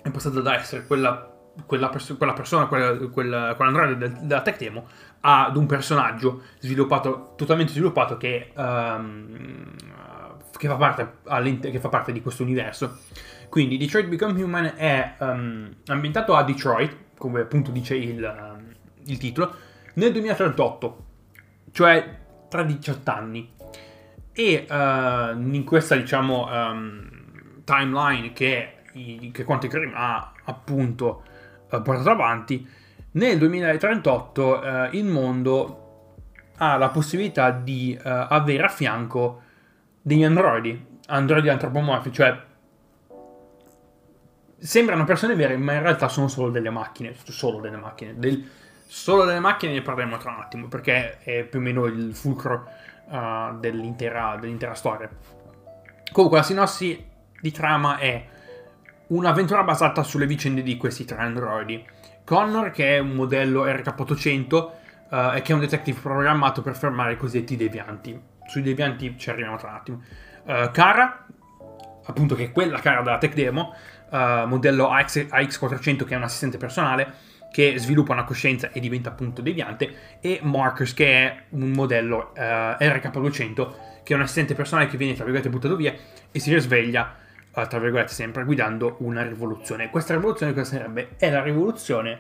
è 0.01 0.11
passata 0.13 0.41
da 0.41 0.55
essere 0.55 0.87
quella, 0.87 1.29
quella, 1.67 1.89
pers- 1.89 2.15
quella 2.17 2.35
persona, 2.35 2.67
quella, 2.67 2.97
quella, 3.09 3.55
quell'androide 3.57 3.97
del, 3.97 4.13
della 4.23 4.43
tech 4.43 4.59
demo, 4.59 4.87
ad 5.23 5.57
un 5.57 5.67
personaggio 5.67 6.43
sviluppato, 6.61 7.33
totalmente 7.37 7.73
sviluppato 7.73 8.17
che 8.17 8.53
um, 8.55 9.75
che 10.57 10.69
fa, 10.69 10.77
parte, 10.77 11.71
che 11.71 11.81
fa 11.81 11.89
parte 11.89 12.13
di 12.13 12.21
questo 12.21 12.43
universo. 12.43 12.99
Quindi 13.49 13.77
Detroit 13.77 14.07
Become 14.07 14.43
Human 14.43 14.73
è 14.77 15.15
um, 15.19 15.75
ambientato 15.87 16.35
a 16.35 16.43
Detroit, 16.43 16.97
come 17.17 17.43
appunto 17.43 17.71
dice 17.71 17.95
il, 17.95 18.23
um, 18.23 18.75
il 19.07 19.19
titolo, 19.19 19.55
nel 19.95 20.13
2038, 20.13 21.05
cioè 21.73 22.19
tra 22.49 22.63
18 22.63 23.11
anni. 23.11 23.53
E 24.33 24.67
uh, 24.69 25.39
in 25.39 25.63
questa, 25.65 25.95
diciamo, 25.95 26.49
um, 26.51 27.63
timeline 27.65 28.33
che, 28.33 28.79
che 29.33 29.45
Quantic 29.45 29.71
Dream 29.71 29.93
ha 29.95 30.33
appunto 30.45 31.23
uh, 31.71 31.81
portato 31.83 32.11
avanti, 32.11 32.67
nel 33.13 33.39
2038 33.39 34.43
uh, 34.43 34.97
il 34.97 35.05
mondo 35.05 35.81
ha 36.57 36.77
la 36.77 36.89
possibilità 36.89 37.51
di 37.51 37.99
avere 38.01 38.63
a 38.63 38.69
fianco 38.69 39.43
degli 40.07 40.23
androidi, 40.23 40.87
androidi 41.07 41.49
antropomorfi, 41.49 42.13
cioè 42.13 42.39
sembrano 44.59 45.05
persone 45.05 45.35
vere, 45.35 45.57
ma 45.57 45.73
in 45.73 45.81
realtà 45.81 46.09
sono 46.09 46.29
solo 46.29 46.51
delle 46.51 46.69
macchine, 46.69 47.15
solo 47.25 47.61
delle 47.61 47.79
macchine. 47.79 48.15
Del, 48.19 48.47
solo 48.87 49.25
delle 49.25 49.41
macchine 49.41 49.73
ne 49.73 49.81
parleremo 49.81 50.19
tra 50.19 50.31
un 50.31 50.41
attimo, 50.41 50.69
perché 50.69 51.21
è 51.21 51.45
più 51.45 51.59
o 51.59 51.63
meno 51.63 51.87
il 51.87 52.15
fulcro 52.15 52.69
uh, 53.07 53.59
dell'intera, 53.59 54.37
dell'intera 54.39 54.75
storia. 54.75 55.09
Comunque, 56.13 56.39
la 56.39 56.45
sinossi 56.45 57.03
di 57.41 57.51
trama 57.51 57.97
è 57.97 58.27
un'avventura 59.07 59.63
basata 59.63 60.03
sulle 60.03 60.27
vicende 60.27 60.63
di 60.63 60.77
questi 60.77 61.07
tre 61.07 61.17
androidi. 61.17 61.83
Connor, 62.25 62.71
che 62.73 62.97
è 62.97 62.99
un 62.99 63.13
modello 63.13 63.65
RK800 63.65 64.55
uh, 64.55 65.35
e 65.35 65.41
che 65.41 65.53
è 65.53 65.55
un 65.55 65.61
detective 65.61 65.99
programmato 65.99 66.61
per 66.61 66.77
fermare 66.77 67.13
i 67.13 67.17
cosiddetti 67.17 67.57
devianti 67.57 68.33
sui 68.47 68.63
devianti 68.63 69.17
ci 69.19 69.31
arriviamo 69.31 69.57
tra 69.57 69.69
un 69.69 69.75
attimo. 69.75 70.03
Uh, 70.45 70.71
Kara, 70.71 71.27
appunto 72.05 72.35
che 72.35 72.45
è 72.45 72.53
quella 72.53 72.79
Kara 72.81 73.03
della 73.03 73.19
tech 73.19 73.35
demo, 73.35 73.75
uh, 74.11 74.47
modello 74.47 74.89
AX, 74.91 75.27
AX400 75.27 76.05
che 76.05 76.15
è 76.15 76.17
un 76.17 76.25
assistente 76.25 76.57
personale 76.57 77.33
che 77.51 77.79
sviluppa 77.79 78.13
una 78.13 78.25
coscienza 78.25 78.73
e 78.73 78.81
diventa 78.81 79.11
appunto 79.11 79.41
deviante, 79.41 80.19
e 80.21 80.41
Marcus 80.43 80.93
che 80.93 81.07
è 81.07 81.43
un 81.51 81.71
modello 81.71 82.33
uh, 82.37 82.41
RK200 82.41 83.73
che 84.03 84.13
è 84.13 84.17
un 84.17 84.23
assistente 84.23 84.55
personale 84.55 84.89
che 84.89 84.97
viene 84.97 85.15
tra 85.15 85.25
virgolette 85.25 85.51
buttato 85.51 85.77
via 85.77 85.95
e 86.31 86.39
si 86.39 86.53
risveglia 86.53 87.23
tra 87.69 87.79
virgolette 87.79 88.13
sempre 88.13 88.45
guidando 88.45 88.97
una 88.99 89.23
rivoluzione. 89.23 89.89
Questa 89.89 90.15
rivoluzione 90.15 90.53
cosa 90.53 90.77
sarebbe? 90.77 91.11
È 91.17 91.31
la 91.31 91.41
rivoluzione 91.41 92.19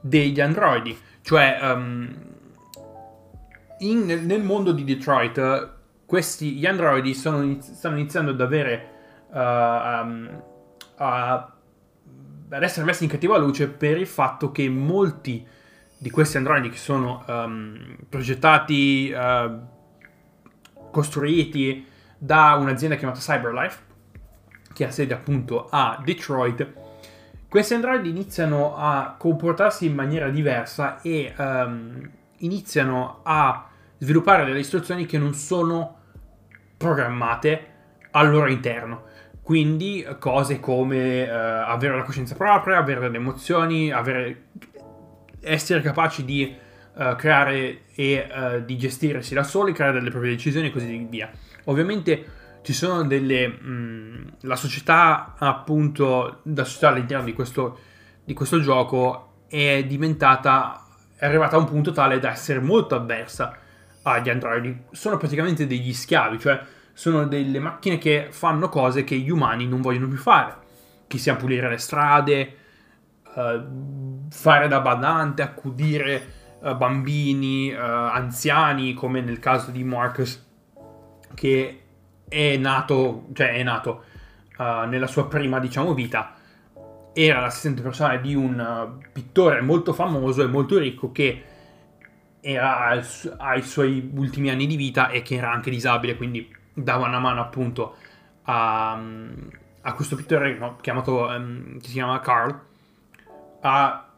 degli 0.00 0.40
androidi, 0.40 0.96
cioè 1.22 1.58
um, 1.60 2.14
in, 3.80 4.06
nel 4.06 4.42
mondo 4.42 4.72
di 4.72 4.84
Detroit 4.84 5.78
questi, 6.06 6.52
gli 6.52 6.66
androidi 6.66 7.14
sono, 7.14 7.60
stanno 7.60 7.98
iniziando 7.98 8.30
ad 8.32 8.40
avere 8.40 8.88
uh, 9.28 9.38
um, 9.38 10.42
a 10.96 11.54
ad 12.52 12.62
essere 12.62 12.84
messi 12.84 13.04
in 13.04 13.10
cattiva 13.10 13.38
luce 13.38 13.68
per 13.68 13.96
il 13.96 14.06
fatto 14.06 14.50
che 14.50 14.68
molti 14.68 15.46
di 15.96 16.10
questi 16.10 16.36
androidi 16.36 16.70
che 16.70 16.76
sono 16.76 17.24
um, 17.26 17.96
progettati, 18.08 19.14
uh, 19.14 19.60
costruiti 20.90 21.86
da 22.18 22.56
un'azienda 22.56 22.96
chiamata 22.96 23.20
CyberLife, 23.20 23.78
che 24.72 24.84
ha 24.86 24.90
sede 24.90 25.14
appunto 25.14 25.68
a 25.70 26.00
Detroit, 26.04 26.72
questi 27.48 27.74
androidi 27.74 28.08
iniziano 28.08 28.76
a 28.76 29.14
comportarsi 29.18 29.86
in 29.86 29.94
maniera 29.94 30.28
diversa 30.28 31.00
e 31.02 31.32
um, 31.36 32.10
iniziano 32.38 33.20
a 33.22 33.69
sviluppare 34.00 34.44
delle 34.44 34.58
istruzioni 34.58 35.06
che 35.06 35.18
non 35.18 35.34
sono 35.34 35.98
programmate 36.76 37.66
al 38.10 38.30
loro 38.30 38.48
interno. 38.48 39.04
Quindi 39.42 40.06
cose 40.18 40.60
come 40.60 41.22
uh, 41.22 41.32
avere 41.32 41.96
la 41.96 42.02
coscienza 42.02 42.34
propria, 42.34 42.78
avere 42.78 43.00
delle 43.00 43.16
emozioni, 43.16 43.90
avere, 43.90 44.44
essere 45.40 45.80
capaci 45.80 46.24
di 46.24 46.54
uh, 46.94 47.16
creare 47.16 47.82
e 47.94 48.26
uh, 48.30 48.64
di 48.64 48.78
gestirsi 48.78 49.34
da 49.34 49.42
soli, 49.42 49.72
creare 49.72 49.94
delle 49.94 50.10
proprie 50.10 50.32
decisioni 50.32 50.68
e 50.68 50.70
così 50.70 51.06
via. 51.08 51.30
Ovviamente 51.64 52.24
ci 52.62 52.72
sono 52.72 53.04
delle... 53.04 53.48
Mh, 53.48 54.36
la 54.42 54.56
società 54.56 55.34
appunto, 55.36 56.40
la 56.44 56.64
società 56.64 56.88
all'interno 56.88 57.24
di 57.24 57.32
questo, 57.34 57.78
di 58.24 58.32
questo 58.32 58.60
gioco 58.60 59.44
è 59.48 59.84
diventata, 59.84 60.86
è 61.16 61.26
arrivata 61.26 61.56
a 61.56 61.58
un 61.58 61.66
punto 61.66 61.92
tale 61.92 62.18
da 62.18 62.30
essere 62.30 62.60
molto 62.60 62.94
avversa 62.94 63.58
agli 64.02 64.30
androidi. 64.30 64.84
Sono 64.90 65.16
praticamente 65.16 65.66
degli 65.66 65.92
schiavi, 65.92 66.38
cioè 66.38 66.60
sono 66.92 67.26
delle 67.26 67.58
macchine 67.58 67.98
che 67.98 68.28
fanno 68.30 68.68
cose 68.68 69.04
che 69.04 69.16
gli 69.16 69.30
umani 69.30 69.66
non 69.66 69.80
vogliono 69.80 70.08
più 70.08 70.18
fare. 70.18 70.56
Che 71.06 71.18
sia 71.18 71.36
pulire 71.36 71.68
le 71.68 71.78
strade, 71.78 72.56
uh, 73.34 74.26
fare 74.30 74.68
da 74.68 74.80
badante, 74.80 75.42
accudire 75.42 76.32
uh, 76.60 76.76
bambini, 76.76 77.72
uh, 77.72 77.78
anziani, 77.78 78.94
come 78.94 79.20
nel 79.20 79.38
caso 79.38 79.70
di 79.70 79.82
Marcus, 79.82 80.46
che 81.34 81.82
è 82.28 82.56
nato, 82.56 83.26
cioè 83.32 83.54
è 83.54 83.62
nato 83.62 84.04
nella 84.60 85.06
sua 85.06 85.26
prima, 85.26 85.58
diciamo, 85.58 85.94
vita. 85.94 86.34
Era 87.14 87.40
l'assistente 87.40 87.80
personale 87.80 88.20
di 88.20 88.34
un 88.34 88.98
pittore 89.10 89.62
molto 89.62 89.94
famoso 89.94 90.42
e 90.42 90.46
molto 90.48 90.76
ricco 90.76 91.10
che 91.12 91.44
era 92.40 92.88
ai 93.38 93.62
suoi 93.62 94.10
ultimi 94.14 94.50
anni 94.50 94.66
di 94.66 94.76
vita 94.76 95.10
e 95.10 95.22
che 95.22 95.36
era 95.36 95.50
anche 95.50 95.70
disabile, 95.70 96.16
quindi 96.16 96.54
dava 96.72 97.06
una 97.06 97.18
mano 97.18 97.40
appunto 97.40 97.96
a, 98.44 99.00
a 99.82 99.92
questo 99.94 100.16
pittore 100.16 100.56
no, 100.56 100.76
chiamato, 100.80 101.26
um, 101.26 101.78
che 101.78 101.86
si 101.86 101.92
chiama 101.92 102.20
Carl, 102.20 102.58
a 103.60 104.08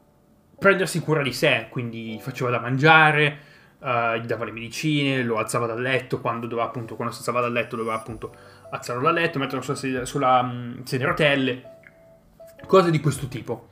prendersi 0.58 1.00
cura 1.00 1.22
di 1.22 1.32
sé, 1.32 1.66
quindi 1.70 2.18
faceva 2.20 2.50
da 2.50 2.60
mangiare, 2.60 3.38
uh, 3.80 4.14
gli 4.14 4.26
dava 4.26 4.44
le 4.44 4.52
medicine, 4.52 5.22
lo 5.24 5.38
alzava 5.38 5.66
dal 5.66 5.80
letto, 5.80 6.20
quando 6.20 6.46
doveva 6.46 6.68
appunto, 6.68 6.94
quando 6.94 7.12
si 7.12 7.20
alzava 7.20 7.40
dal 7.40 7.52
letto 7.52 7.76
doveva 7.76 7.96
appunto 7.96 8.34
alzarlo 8.70 9.02
dal 9.02 9.14
letto, 9.14 9.38
metterlo 9.38 9.62
sulla, 9.62 9.76
sulla, 9.76 10.04
sulla 10.04 10.40
um, 10.40 10.82
sedia 10.84 11.06
a 11.06 11.10
rotelle, 11.10 11.70
cose 12.66 12.90
di 12.90 13.00
questo 13.00 13.26
tipo. 13.26 13.68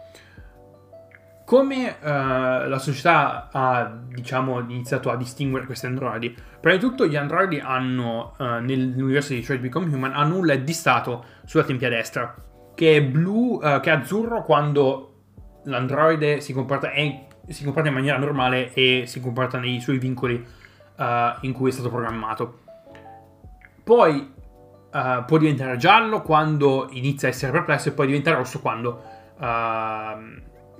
Come 1.51 1.97
uh, 2.01 2.05
la 2.69 2.79
società 2.79 3.49
ha, 3.51 3.93
diciamo, 4.07 4.61
iniziato 4.61 5.11
a 5.11 5.17
distinguere 5.17 5.67
questi 5.67 5.87
androidi? 5.87 6.33
Prima 6.61 6.77
di 6.77 6.81
tutto 6.81 7.09
gli 7.09 7.17
androidi 7.17 7.59
hanno, 7.59 8.35
uh, 8.39 8.45
nell'universo 8.61 9.33
di 9.33 9.41
Detroit 9.41 9.61
Become 9.61 9.93
Human, 9.93 10.13
hanno 10.15 10.37
un 10.37 10.47
LED 10.47 10.63
di 10.63 10.73
stato 10.73 11.25
sulla 11.45 11.65
tempia 11.65 11.89
destra, 11.89 12.37
che 12.73 12.99
è 12.99 13.03
blu, 13.03 13.55
uh, 13.61 13.81
che 13.81 13.91
è 13.91 13.95
azzurro 13.95 14.45
quando 14.45 15.15
l'androide 15.65 16.41
si 16.41 16.53
comporta, 16.53 16.93
è, 16.93 17.27
si 17.49 17.65
comporta, 17.65 17.89
in 17.89 17.97
maniera 17.97 18.19
normale 18.19 18.73
e 18.73 19.03
si 19.07 19.21
comporta 19.21 19.59
nei 19.59 19.81
suoi 19.81 19.99
vincoli 19.99 20.47
in 21.41 21.53
cui 21.53 21.71
è 21.71 21.73
stato 21.73 21.89
programmato. 21.89 22.61
Poi 23.83 24.35
può 24.91 25.37
diventare 25.39 25.77
giallo 25.79 26.23
quando 26.23 26.89
inizia 26.93 27.27
a 27.27 27.31
essere 27.33 27.51
perplesso 27.51 27.89
e 27.89 27.93
poi 27.93 28.07
diventa 28.07 28.35
rosso 28.35 28.61
quando 28.61 29.03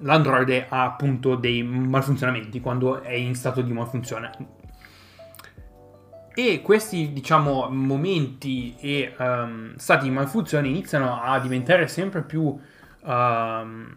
l'androide 0.01 0.67
ha 0.69 0.85
appunto 0.85 1.35
dei 1.35 1.63
malfunzionamenti 1.63 2.61
quando 2.61 3.03
è 3.03 3.13
in 3.13 3.35
stato 3.35 3.63
di 3.63 3.73
malfunzione. 3.73 4.59
E 6.33 6.63
questi, 6.63 7.13
diciamo, 7.13 7.69
momenti 7.71 8.77
e 8.79 9.15
um, 9.19 9.75
stati 9.77 10.05
di 10.05 10.11
malfunzione 10.11 10.69
iniziano 10.69 11.21
a 11.21 11.39
diventare 11.41 11.89
sempre 11.89 12.23
più 12.23 12.57
um, 13.03 13.95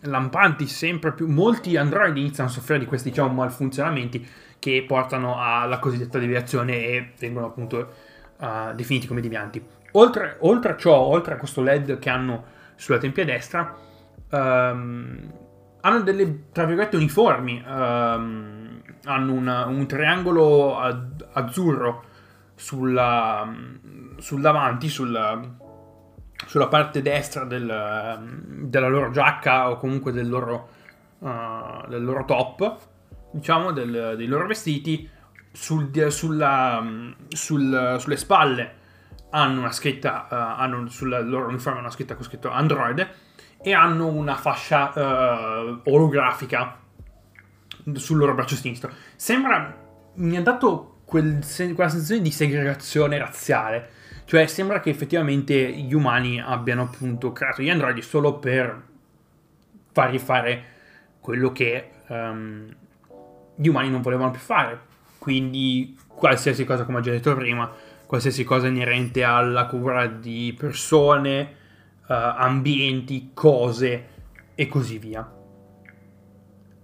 lampanti, 0.00 0.66
sempre 0.66 1.12
più... 1.12 1.28
Molti 1.28 1.76
androidi 1.76 2.20
iniziano 2.20 2.48
a 2.48 2.52
soffrire 2.52 2.80
di 2.80 2.86
questi, 2.86 3.10
diciamo, 3.10 3.32
malfunzionamenti 3.32 4.26
che 4.58 4.84
portano 4.88 5.38
alla 5.38 5.78
cosiddetta 5.78 6.18
deviazione 6.18 6.84
e 6.84 7.12
vengono 7.18 7.46
appunto 7.46 7.92
uh, 8.38 8.74
definiti 8.74 9.06
come 9.06 9.20
devianti. 9.20 9.62
Oltre, 9.92 10.36
oltre, 10.40 10.72
a 10.72 10.76
ciò, 10.76 10.96
oltre 10.96 11.34
a 11.34 11.36
questo 11.36 11.62
LED 11.62 11.98
che 11.98 12.10
hanno 12.10 12.44
sulla 12.76 12.98
tempia 12.98 13.24
destra, 13.24 13.76
um, 14.30 15.32
hanno 15.86 16.00
delle, 16.00 16.50
tra 16.50 16.64
virgolette, 16.64 16.96
uniformi. 16.96 17.62
Um, 17.66 18.82
hanno 19.04 19.32
una, 19.32 19.66
un 19.66 19.86
triangolo 19.86 20.78
azzurro 20.78 22.04
sulla, 22.54 23.46
sul 24.16 24.40
davanti, 24.40 24.88
sulla, 24.88 25.40
sulla 26.46 26.68
parte 26.68 27.02
destra 27.02 27.44
del, 27.44 27.66
della 28.66 28.88
loro 28.88 29.10
giacca 29.10 29.70
o 29.70 29.76
comunque 29.76 30.12
del 30.12 30.28
loro, 30.28 30.68
uh, 31.18 31.86
del 31.86 32.02
loro 32.02 32.24
top, 32.24 32.78
diciamo, 33.30 33.70
del, 33.72 34.14
dei 34.16 34.26
loro 34.26 34.46
vestiti. 34.46 35.10
Sul, 35.52 35.90
sulla, 36.10 36.84
sul, 37.28 37.96
sulle 37.98 38.16
spalle 38.16 38.74
hanno 39.30 39.60
una 39.60 39.70
scritta, 39.70 40.26
uh, 40.30 40.34
hanno 40.34 40.88
sulla 40.88 41.20
loro 41.20 41.48
uniforme 41.48 41.78
una 41.78 41.90
scritta 41.90 42.14
con 42.14 42.24
scritto 42.24 42.50
Android 42.50 43.06
e 43.64 43.72
hanno 43.72 44.08
una 44.08 44.36
fascia 44.36 44.92
uh, 44.94 45.80
olografica 45.84 46.78
sul 47.94 48.18
loro 48.18 48.34
braccio 48.34 48.56
sinistro. 48.56 48.90
Sembra. 49.16 49.82
Mi 50.16 50.36
ha 50.36 50.42
dato 50.42 50.98
quel, 51.06 51.42
quella 51.74 51.88
sensazione 51.88 52.20
di 52.20 52.30
segregazione 52.30 53.16
razziale. 53.16 53.90
Cioè, 54.26 54.46
sembra 54.46 54.80
che 54.80 54.90
effettivamente 54.90 55.54
gli 55.72 55.94
umani 55.94 56.40
abbiano 56.40 56.82
appunto 56.82 57.32
creato 57.32 57.62
gli 57.62 57.70
androidi 57.70 58.02
solo 58.02 58.38
per 58.38 58.82
fargli 59.92 60.18
fare 60.18 60.64
quello 61.20 61.50
che 61.50 61.90
um, 62.08 62.66
gli 63.56 63.68
umani 63.68 63.88
non 63.88 64.02
volevano 64.02 64.30
più 64.30 64.40
fare. 64.40 64.78
Quindi, 65.16 65.98
qualsiasi 66.06 66.66
cosa, 66.66 66.84
come 66.84 66.98
ho 66.98 67.00
già 67.00 67.12
detto 67.12 67.34
prima, 67.34 67.70
qualsiasi 68.04 68.44
cosa 68.44 68.66
inerente 68.66 69.24
alla 69.24 69.64
cura 69.64 70.06
di 70.06 70.54
persone 70.56 71.62
ambienti, 72.06 73.30
cose 73.34 74.08
e 74.54 74.68
così 74.68 74.98
via. 74.98 75.30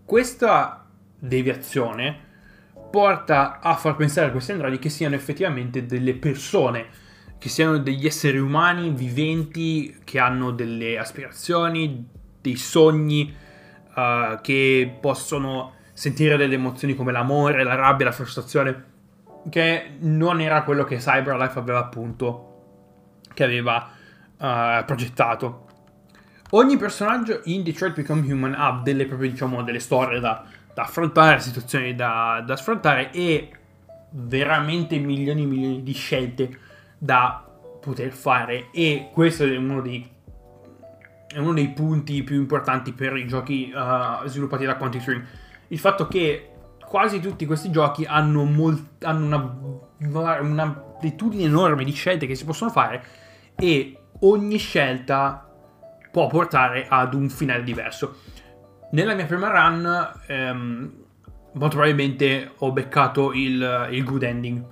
Questa 0.05 0.87
deviazione 1.19 2.29
porta 2.91 3.61
a 3.61 3.77
far 3.77 3.95
pensare 3.95 4.29
a 4.29 4.31
questi 4.31 4.53
androidi 4.53 4.79
che 4.79 4.89
siano 4.89 5.15
effettivamente 5.15 5.87
delle 5.87 6.15
persone, 6.15 6.87
che 7.39 7.49
siano 7.49 7.79
degli 7.79 8.07
esseri 8.07 8.39
umani 8.39 8.91
viventi 8.91 9.99
che 10.03 10.19
hanno 10.19 10.51
delle 10.51 10.99
aspirazioni, 10.99 12.09
dei 12.41 12.57
sogni, 12.57 13.33
uh, 13.95 14.41
che 14.41 14.97
possono 15.01 15.75
sentire 15.93 16.37
delle 16.37 16.55
emozioni 16.55 16.95
come 16.95 17.13
l'amore, 17.13 17.63
la 17.63 17.77
rabbia, 17.77 18.07
la 18.07 18.13
frustrazione, 18.13 18.85
che 19.49 19.97
non 20.01 20.41
era 20.41 20.65
quello 20.65 20.85
che 20.85 20.99
CyberLife 20.99 21.59
aveva 21.59 21.79
appunto, 21.79 22.47
che 23.33 23.45
aveva 23.45 23.91
uh, 24.41 24.85
progettato. 24.85 25.67
Ogni 26.51 26.77
personaggio 26.77 27.43
in 27.45 27.63
Detroit 27.63 27.95
Become 27.95 28.33
Human 28.33 28.55
ha 28.57 28.81
delle 28.83 29.07
proprie, 29.07 29.31
diciamo, 29.31 29.63
delle 29.63 29.79
storie 29.79 30.19
da, 30.19 30.45
da 30.75 30.83
affrontare, 30.83 31.41
situazioni 31.41 31.95
da, 31.95 32.43
da 32.45 32.55
affrontare 32.55 33.13
e 33.13 33.51
veramente 34.11 34.99
milioni 34.99 35.43
e 35.43 35.47
milioni 35.47 35.83
di 35.83 35.93
scelte 35.93 36.59
da 36.99 37.45
poter 37.81 38.11
fare 38.11 38.71
e 38.73 39.11
questo 39.13 39.45
è 39.45 39.57
uno 39.57 39.81
dei, 39.81 40.07
è 41.29 41.39
uno 41.39 41.53
dei 41.53 41.71
punti 41.71 42.23
più 42.25 42.37
importanti 42.37 42.93
per 42.93 43.17
i 43.17 43.27
giochi 43.27 43.73
uh, 43.73 44.27
sviluppati 44.27 44.65
da 44.65 44.77
Quantic 44.77 45.05
Dream 45.05 45.25
il 45.69 45.79
fatto 45.79 46.09
che 46.09 46.51
quasi 46.85 47.21
tutti 47.21 47.47
questi 47.47 47.71
giochi 47.71 48.05
hanno, 48.05 48.45
molt- 48.45 49.05
hanno 49.05 49.91
una, 49.99 50.41
un'amplitudine 50.41 51.45
enorme 51.45 51.85
di 51.85 51.93
scelte 51.93 52.27
che 52.27 52.35
si 52.35 52.45
possono 52.45 52.71
fare 52.71 53.03
e 53.55 54.00
ogni 54.21 54.59
scelta 54.59 55.47
può 56.11 56.27
portare 56.27 56.87
ad 56.89 57.15
un 57.15 57.29
finale 57.29 57.63
diverso. 57.63 58.17
Nella 58.93 59.15
mia 59.15 59.27
prima 59.27 59.49
run, 59.49 60.13
ehm, 60.27 60.93
molto 61.53 61.77
probabilmente 61.77 62.53
ho 62.59 62.73
beccato 62.73 63.33
il, 63.33 63.89
il 63.91 64.05
good 64.05 64.23
ending. 64.23 64.65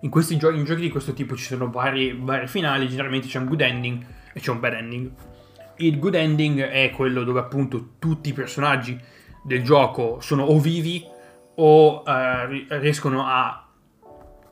In, 0.00 0.10
questi 0.10 0.36
gio- 0.36 0.50
in 0.50 0.64
giochi 0.64 0.82
di 0.82 0.90
questo 0.90 1.12
tipo 1.12 1.34
ci 1.34 1.44
sono 1.44 1.70
vari, 1.70 2.16
vari 2.20 2.46
finali, 2.46 2.88
generalmente 2.88 3.26
c'è 3.26 3.38
un 3.38 3.46
good 3.46 3.60
ending 3.60 4.06
e 4.32 4.40
c'è 4.40 4.50
un 4.50 4.60
bad 4.60 4.74
ending. 4.74 5.10
il 5.78 5.98
good 5.98 6.14
ending 6.14 6.60
è 6.60 6.90
quello 6.90 7.24
dove 7.24 7.40
appunto 7.40 7.94
tutti 7.98 8.28
i 8.28 8.32
personaggi 8.32 8.98
del 9.42 9.62
gioco 9.62 10.20
sono 10.20 10.44
o 10.44 10.58
vivi 10.58 11.04
o 11.56 12.02
uh, 12.02 12.66
riescono 12.78 13.24
a 13.26 13.66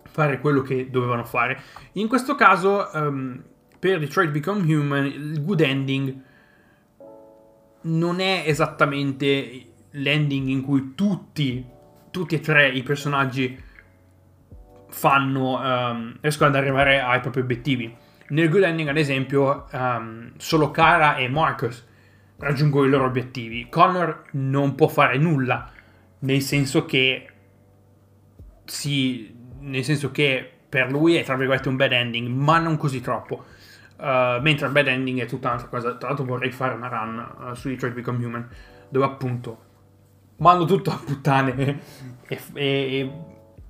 fare 0.04 0.40
quello 0.40 0.62
che 0.62 0.90
dovevano 0.90 1.24
fare. 1.24 1.60
In 1.92 2.08
questo 2.08 2.34
caso, 2.34 2.88
um, 2.94 3.42
per 3.84 3.98
Detroit 3.98 4.30
Become 4.30 4.62
Human, 4.74 5.04
il 5.04 5.44
good 5.44 5.60
ending 5.60 6.18
non 7.82 8.18
è 8.18 8.44
esattamente 8.46 9.72
l'ending 9.90 10.48
in 10.48 10.62
cui 10.62 10.94
tutti, 10.94 11.62
tutti 12.10 12.34
e 12.34 12.40
tre 12.40 12.70
i 12.70 12.82
personaggi 12.82 13.62
fanno, 14.88 15.60
um, 15.60 16.16
riescono 16.22 16.48
ad 16.48 16.56
arrivare 16.56 16.98
ai 16.98 17.20
propri 17.20 17.42
obiettivi. 17.42 17.94
Nel 18.28 18.48
good 18.48 18.62
ending, 18.62 18.88
ad 18.88 18.96
esempio, 18.96 19.66
um, 19.72 20.32
solo 20.38 20.70
Kara 20.70 21.16
e 21.16 21.28
Marcus 21.28 21.86
raggiungono 22.38 22.86
i 22.86 22.88
loro 22.88 23.04
obiettivi. 23.04 23.66
Connor 23.68 24.28
non 24.30 24.74
può 24.76 24.88
fare 24.88 25.18
nulla, 25.18 25.70
nel 26.20 26.40
senso 26.40 26.86
che 26.86 27.28
si, 28.64 29.30
nel 29.60 29.84
senso 29.84 30.10
che 30.10 30.50
per 30.70 30.90
lui 30.90 31.16
è 31.16 31.22
tra 31.22 31.36
virgolette 31.36 31.68
un 31.68 31.76
bad 31.76 31.92
ending, 31.92 32.26
ma 32.28 32.58
non 32.58 32.78
così 32.78 33.02
troppo. 33.02 33.52
Uh, 34.04 34.38
mentre 34.42 34.68
bad 34.68 34.86
ending 34.86 35.22
è 35.22 35.26
tutta 35.26 35.48
un'altra 35.48 35.68
cosa. 35.68 35.94
Tra 35.94 36.08
l'altro 36.08 36.26
vorrei 36.26 36.52
fare 36.52 36.74
una 36.74 36.88
run 36.88 37.36
uh, 37.38 37.54
su 37.54 37.68
Detroit 37.68 37.94
Become 37.94 38.22
Human, 38.22 38.46
dove 38.90 39.06
appunto 39.06 39.58
mando 40.36 40.66
tutto 40.66 40.90
a 40.90 41.00
puttane 41.02 41.80
e, 42.28 42.40
e, 42.52 43.10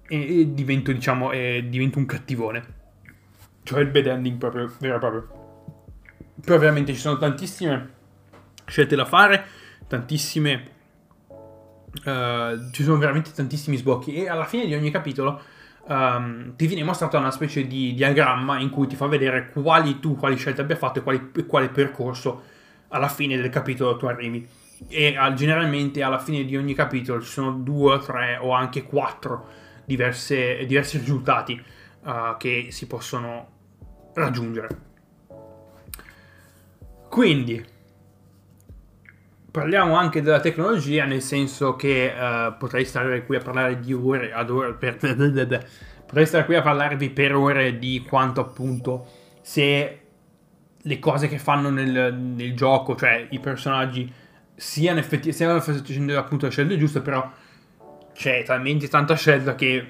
e, 0.09 0.41
e 0.41 0.55
divento, 0.55 0.91
diciamo, 0.91 1.31
divento 1.31 1.99
un 1.99 2.07
cattivone. 2.07 2.65
Cioè 3.63 3.81
il 3.81 3.91
bad 3.91 4.07
ending 4.07 4.37
proprio, 4.39 4.73
vero 4.81 4.97
e 4.97 4.99
proprio. 4.99 5.29
Poi 6.45 6.57
ovviamente 6.57 6.93
ci 6.93 6.99
sono 6.99 7.17
tantissime 7.17 7.91
scelte 8.67 8.97
da 8.97 9.05
fare, 9.05 9.45
tantissime... 9.87 10.73
Uh, 12.05 12.73
ci 12.73 12.83
sono 12.83 12.99
veramente 12.99 13.31
tantissimi 13.31 13.77
sbocchi 13.77 14.17
e 14.17 14.29
alla 14.29 14.47
fine 14.47 14.67
di 14.67 14.75
ogni 14.75 14.91
capitolo 14.91 15.41
um, 15.87 16.57
ti 16.57 16.67
viene 16.67 16.85
mostrata 16.85 17.19
una 17.19 17.31
specie 17.31 17.67
di 17.67 17.95
diagramma 17.95 18.59
in 18.59 18.71
cui 18.71 18.87
ti 18.87 18.97
fa 18.97 19.07
vedere 19.07 19.51
quali 19.51 20.01
tu, 20.01 20.17
quali 20.17 20.37
scelte 20.37 20.61
abbia 20.61 20.77
fatto 20.77 20.99
e, 20.99 21.03
quali, 21.03 21.31
quale 21.47 21.69
percorso 21.69 22.43
alla 22.89 23.09
fine 23.09 23.37
del 23.37 23.51
capitolo 23.51 23.97
tu 23.97 24.07
arrivi. 24.07 24.47
E 24.89 25.17
uh, 25.19 25.33
generalmente 25.35 26.03
alla 26.03 26.19
fine 26.19 26.45
di 26.45 26.57
ogni 26.57 26.75
capitolo 26.75 27.21
ci 27.21 27.31
sono 27.31 27.53
due, 27.53 27.99
tre 28.01 28.39
o 28.41 28.53
anche 28.53 28.83
quattro 28.83 29.47
diverse, 29.85 30.65
diversi 30.67 30.99
risultati 30.99 31.63
uh, 32.03 32.37
che 32.39 32.69
si 32.71 32.87
possono 32.87 33.49
raggiungere. 34.15 34.93
Quindi, 37.09 37.65
parliamo 39.55 39.95
anche 39.95 40.21
della 40.21 40.41
tecnologia, 40.41 41.05
nel 41.05 41.23
senso 41.23 41.77
che 41.77 42.13
uh, 42.13 42.57
potrei 42.59 42.85
stare 42.85 43.25
qui 43.25 43.37
a 43.37 43.41
parlare 43.41 43.79
di 43.79 43.93
ore 43.93 44.33
ad 44.33 44.51
ore, 44.51 44.73
per, 44.73 44.97
potrei 46.05 46.27
stare 46.27 46.45
qui 46.45 46.57
a 46.57 46.61
parlarvi 46.61 47.11
per 47.11 47.37
ore 47.37 47.79
di 47.79 48.05
quanto 48.05 48.41
appunto 48.41 49.07
se 49.43 50.01
le 50.77 50.99
cose 50.99 51.29
che 51.29 51.39
fanno 51.39 51.71
nel, 51.71 52.13
nel 52.15 52.57
gioco, 52.57 52.97
cioè 52.97 53.29
i 53.31 53.39
personaggi, 53.39 54.13
siano 54.57 54.99
effettivamente 54.99 55.73
facendo 55.73 56.19
appunto 56.19 56.47
le 56.47 56.51
scelte 56.51 56.77
giuste, 56.77 57.01
però 57.01 57.31
c'è 58.13 58.43
talmente 58.43 58.89
tanta 58.89 59.15
scelta 59.15 59.55
che 59.55 59.87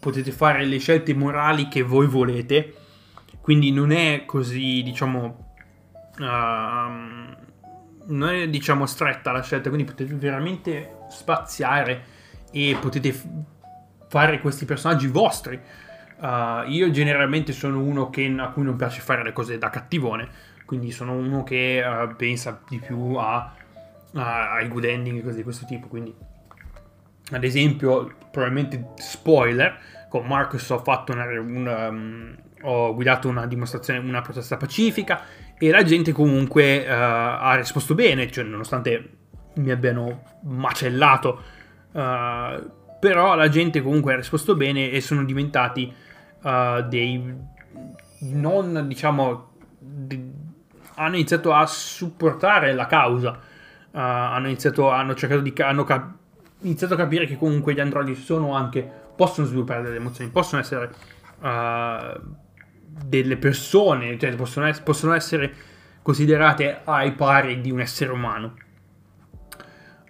potete 0.00 0.32
fare 0.32 0.64
le 0.64 0.78
scelte 0.78 1.14
morali 1.14 1.68
che 1.68 1.82
voi 1.82 2.08
volete. 2.08 2.74
Quindi 3.40 3.70
non 3.70 3.92
è 3.92 4.24
così, 4.26 4.82
diciamo, 4.82 5.54
uh, 6.18 7.45
non 8.06 8.30
è, 8.30 8.48
diciamo, 8.48 8.86
stretta 8.86 9.32
la 9.32 9.42
scelta, 9.42 9.68
quindi 9.68 9.90
potete 9.90 10.14
veramente 10.14 10.98
spaziare 11.08 12.14
e 12.50 12.76
potete 12.80 13.12
f- 13.12 13.26
fare 14.08 14.40
questi 14.40 14.64
personaggi 14.64 15.06
vostri. 15.08 15.60
Uh, 16.18 16.68
io 16.68 16.90
generalmente 16.90 17.52
sono 17.52 17.80
uno 17.80 18.08
che, 18.08 18.34
a 18.38 18.48
cui 18.48 18.62
non 18.62 18.76
piace 18.76 19.00
fare 19.00 19.22
le 19.22 19.32
cose 19.32 19.58
da 19.58 19.68
cattivone, 19.68 20.28
quindi 20.64 20.90
sono 20.90 21.12
uno 21.12 21.42
che 21.42 21.82
uh, 21.84 22.14
pensa 22.16 22.60
di 22.68 22.78
più 22.78 23.14
a, 23.16 23.52
a, 24.14 24.52
ai 24.52 24.68
good 24.68 24.84
ending 24.84 25.18
e 25.18 25.22
cose 25.22 25.36
di 25.36 25.42
questo 25.42 25.66
tipo. 25.66 25.88
Quindi, 25.88 26.14
ad 27.32 27.44
esempio, 27.44 28.14
probabilmente 28.30 28.92
spoiler, 28.96 29.78
con 30.08 30.26
Marcus 30.26 30.70
ho 30.70 30.82
una, 31.08 31.40
una, 31.40 31.88
um, 31.88 32.36
ho 32.62 32.94
guidato 32.94 33.28
una 33.28 33.46
dimostrazione, 33.46 33.98
una 33.98 34.22
protesta 34.22 34.56
pacifica 34.56 35.22
e 35.58 35.70
la 35.70 35.82
gente 35.82 36.12
comunque 36.12 36.80
uh, 36.80 36.90
ha 36.90 37.54
risposto 37.56 37.94
bene, 37.94 38.30
cioè 38.30 38.44
nonostante 38.44 39.10
mi 39.54 39.70
abbiano 39.70 40.22
macellato, 40.42 41.42
uh, 41.92 42.70
però 43.00 43.34
la 43.34 43.48
gente 43.48 43.80
comunque 43.80 44.12
ha 44.12 44.16
risposto 44.16 44.54
bene 44.54 44.90
e 44.90 45.00
sono 45.00 45.24
diventati 45.24 45.92
uh, 46.42 46.82
dei 46.88 47.54
non 48.18 48.86
diciamo 48.86 49.52
di, 49.78 50.30
hanno 50.94 51.14
iniziato 51.14 51.52
a 51.52 51.66
supportare 51.66 52.72
la 52.72 52.86
causa, 52.86 53.38
hanno 53.92 54.46
iniziato 54.46 54.90
hanno 54.90 55.14
cercato 55.14 55.40
di 55.40 55.54
hanno 55.58 55.84
cap- 55.84 56.14
iniziato 56.62 56.94
a 56.94 56.96
capire 56.98 57.26
che 57.26 57.36
comunque 57.36 57.72
gli 57.72 57.80
androidi 57.80 58.14
sono 58.14 58.54
anche 58.54 58.90
possono 59.16 59.46
sviluppare 59.46 59.82
delle 59.82 59.96
emozioni, 59.96 60.30
possono 60.30 60.60
essere 60.60 60.90
delle 62.88 63.36
persone, 63.36 64.18
cioè 64.18 64.34
possono, 64.34 64.70
possono 64.82 65.12
essere 65.14 65.52
considerate 66.02 66.80
ai 66.84 67.12
pari 67.12 67.60
di 67.60 67.70
un 67.70 67.80
essere 67.80 68.12
umano. 68.12 68.54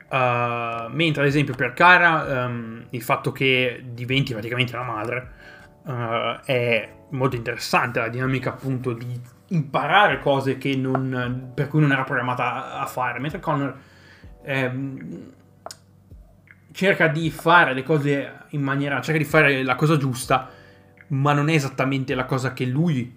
Uh, 0.08 0.88
mentre 0.90 1.22
ad 1.22 1.26
esempio 1.26 1.54
per 1.54 1.72
Kara 1.72 2.44
um, 2.46 2.86
il 2.90 3.02
fatto 3.02 3.32
che 3.32 3.82
diventi 3.88 4.32
praticamente 4.32 4.76
la 4.76 4.84
madre 4.84 5.32
uh, 5.82 6.44
è 6.44 6.88
molto 7.10 7.34
interessante 7.34 7.98
la 7.98 8.08
dinamica 8.08 8.50
appunto 8.50 8.92
di 8.92 9.20
imparare 9.48 10.20
cose 10.20 10.58
non, 10.76 11.50
per 11.52 11.66
cui 11.66 11.80
non 11.80 11.90
era 11.90 12.04
programmata 12.04 12.76
a, 12.76 12.80
a 12.82 12.86
fare 12.86 13.18
mentre 13.18 13.40
Connor 13.40 13.76
ehm, 14.44 15.32
cerca 16.70 17.08
di 17.08 17.28
fare 17.30 17.74
le 17.74 17.82
cose 17.82 18.32
in 18.50 18.62
maniera 18.62 19.00
cerca 19.00 19.18
di 19.18 19.24
fare 19.24 19.64
la 19.64 19.74
cosa 19.74 19.96
giusta 19.96 20.50
ma 21.08 21.32
non 21.32 21.48
è 21.48 21.54
esattamente 21.54 22.14
la 22.14 22.24
cosa 22.24 22.52
che 22.52 22.64
lui 22.64 23.16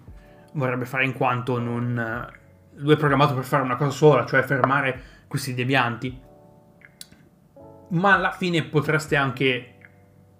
vorrebbe 0.54 0.84
fare 0.84 1.04
in 1.04 1.12
quanto 1.12 1.58
non... 1.58 2.38
Lui 2.74 2.94
è 2.94 2.96
programmato 2.96 3.34
per 3.34 3.44
fare 3.44 3.62
una 3.62 3.76
cosa 3.76 3.90
sola, 3.90 4.24
cioè 4.24 4.42
fermare 4.42 5.02
questi 5.26 5.54
devianti. 5.54 6.18
Ma 7.90 8.14
alla 8.14 8.30
fine 8.30 8.62
potreste 8.64 9.16
anche 9.16 9.74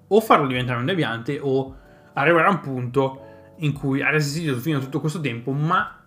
o 0.07 0.21
farlo 0.21 0.47
diventare 0.47 0.79
un 0.79 0.87
deviante 0.87 1.39
o 1.41 1.77
arrivare 2.15 2.47
a 2.47 2.51
un 2.51 2.61
punto 2.61 3.25
in 3.59 3.73
cui 3.73 4.03
ha 4.03 4.11
resistito 4.11 4.57
fino 4.57 4.79
a 4.79 4.81
tutto 4.81 5.01
questo 5.01 5.21
tempo, 5.21 5.53
ma 5.53 6.03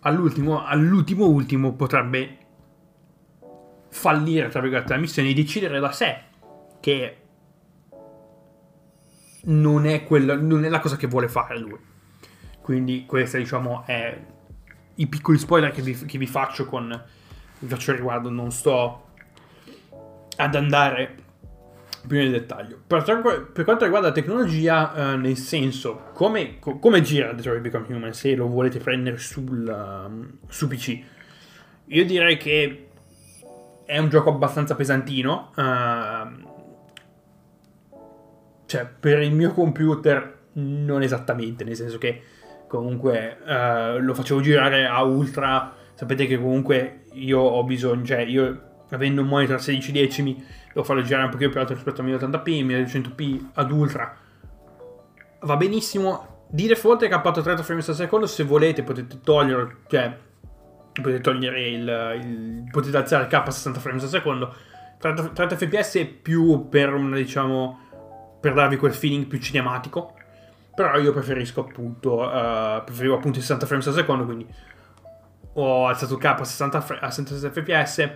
all'ultimo, 0.00 0.64
all'ultimo 0.64 1.26
ultimo 1.26 1.72
potrebbe 1.72 2.38
fallire, 3.88 4.48
tra 4.48 4.60
virgolette, 4.60 4.92
la 4.92 4.98
missione 4.98 5.30
e 5.30 5.34
decidere 5.34 5.80
da 5.80 5.92
sé 5.92 6.18
che 6.80 7.16
non 9.46 9.86
è, 9.86 10.04
quella, 10.04 10.34
non 10.36 10.64
è 10.64 10.68
la 10.68 10.80
cosa 10.80 10.96
che 10.96 11.06
vuole 11.06 11.28
fare 11.28 11.58
lui. 11.58 11.78
Quindi 12.60 13.04
questi 13.06 13.38
diciamo 13.38 13.84
è 13.86 14.18
i 14.96 15.06
piccoli 15.06 15.38
spoiler 15.38 15.70
che 15.70 15.82
vi, 15.82 15.94
che 16.04 16.18
vi 16.18 16.26
faccio 16.26 16.64
con 16.64 17.04
vi 17.58 17.68
faccio 17.68 17.92
riguardo, 17.92 18.28
non 18.28 18.50
sto 18.50 19.04
ad 20.36 20.54
andare 20.54 21.14
più 22.06 22.18
nel 22.18 22.30
dettaglio. 22.30 22.80
Per, 22.86 23.02
per 23.52 23.64
quanto 23.64 23.84
riguarda 23.84 24.08
la 24.08 24.14
tecnologia, 24.14 25.12
eh, 25.12 25.16
nel 25.16 25.36
senso, 25.36 26.10
come, 26.12 26.58
co- 26.58 26.78
come 26.78 27.00
gira 27.00 27.32
Detroit 27.32 27.60
Become 27.60 27.86
Human 27.88 28.12
se 28.12 28.34
lo 28.34 28.46
volete 28.46 28.78
prendere 28.78 29.18
sul, 29.18 29.66
um, 29.66 30.38
su 30.48 30.68
PC? 30.68 31.00
Io 31.86 32.04
direi 32.04 32.36
che 32.36 32.88
è 33.84 33.98
un 33.98 34.08
gioco 34.08 34.30
abbastanza 34.30 34.74
pesantino. 34.74 35.52
Uh, 35.56 36.54
cioè, 38.66 38.86
per 38.86 39.20
il 39.22 39.32
mio 39.32 39.52
computer 39.52 40.34
non 40.54 41.02
esattamente, 41.02 41.64
nel 41.64 41.76
senso 41.76 41.98
che 41.98 42.22
comunque 42.66 43.38
uh, 43.44 43.98
lo 44.00 44.14
facevo 44.14 44.40
girare 44.40 44.86
a 44.86 45.02
ultra. 45.02 45.72
Sapete 45.94 46.26
che 46.26 46.36
comunque 46.36 47.04
io 47.12 47.40
ho 47.40 47.64
bisogno, 47.64 48.04
cioè 48.04 48.20
io 48.20 48.62
avendo 48.90 49.22
un 49.22 49.28
monitor 49.28 49.56
a 49.56 49.58
16 49.58 49.92
decimi 49.92 50.44
devo 50.76 50.84
farlo 50.84 51.02
girare 51.02 51.24
un 51.24 51.30
pochino 51.30 51.48
più 51.48 51.58
alto 51.58 51.72
rispetto 51.72 52.02
al 52.02 52.08
1080p, 52.08 52.66
1200p 52.66 53.44
ad 53.54 53.70
ultra. 53.70 54.14
Va 55.40 55.56
benissimo. 55.56 56.44
Di 56.48 56.66
default 56.66 57.02
è 57.04 57.08
cappato 57.08 57.40
a 57.40 57.42
30 57.42 57.62
frames 57.62 57.88
al 57.88 57.94
secondo, 57.94 58.26
se 58.26 58.44
volete 58.44 58.82
potete 58.82 59.20
toglierlo, 59.20 59.72
cioè 59.88 60.14
potete 60.92 61.20
togliere 61.20 61.68
il, 61.68 62.20
il 62.22 62.68
potete 62.70 62.96
alzare 62.96 63.24
il 63.24 63.28
K 63.28 63.34
a 63.34 63.50
60 63.50 63.80
frames 63.80 64.02
al 64.02 64.08
secondo. 64.10 64.54
30, 64.98 65.28
30 65.28 65.56
fps 65.56 66.08
più 66.22 66.68
per 66.68 66.92
una 66.92 67.16
diciamo 67.16 67.85
per 68.46 68.54
darvi 68.54 68.76
quel 68.76 68.94
feeling 68.94 69.26
più 69.26 69.40
cinematico. 69.40 70.14
Però 70.72 70.96
io 70.98 71.12
preferisco 71.12 71.62
appunto, 71.62 72.20
uh, 72.20 72.84
preferivo 72.84 73.16
appunto 73.16 73.38
i 73.38 73.40
60 73.40 73.66
frames 73.66 73.86
al 73.88 73.94
secondo, 73.94 74.24
quindi 74.24 74.46
ho 75.54 75.86
alzato 75.88 76.14
il 76.14 76.20
capo 76.20 76.42
a 76.42 76.44
60 76.44 76.80
fr- 76.80 77.02
a 77.02 77.10
66 77.10 77.50
fps 77.50 78.10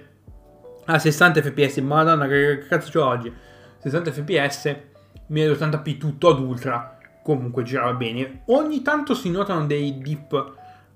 a 0.85 0.99
60 0.99 1.41
fps 1.41 1.77
madonna 1.79 2.27
che 2.27 2.67
cazzo 2.69 2.91
c'ho 2.91 3.07
oggi 3.07 3.33
60 3.79 4.13
fps 4.13 4.77
1080p 5.31 5.97
tutto 5.97 6.29
ad 6.29 6.39
ultra 6.39 6.99
comunque 7.23 7.63
girava 7.63 7.95
bene 7.95 8.43
ogni 8.49 8.83
tanto 8.83 9.15
si 9.15 9.31
notano 9.31 9.65
dei 9.65 9.99
dip 10.01 10.33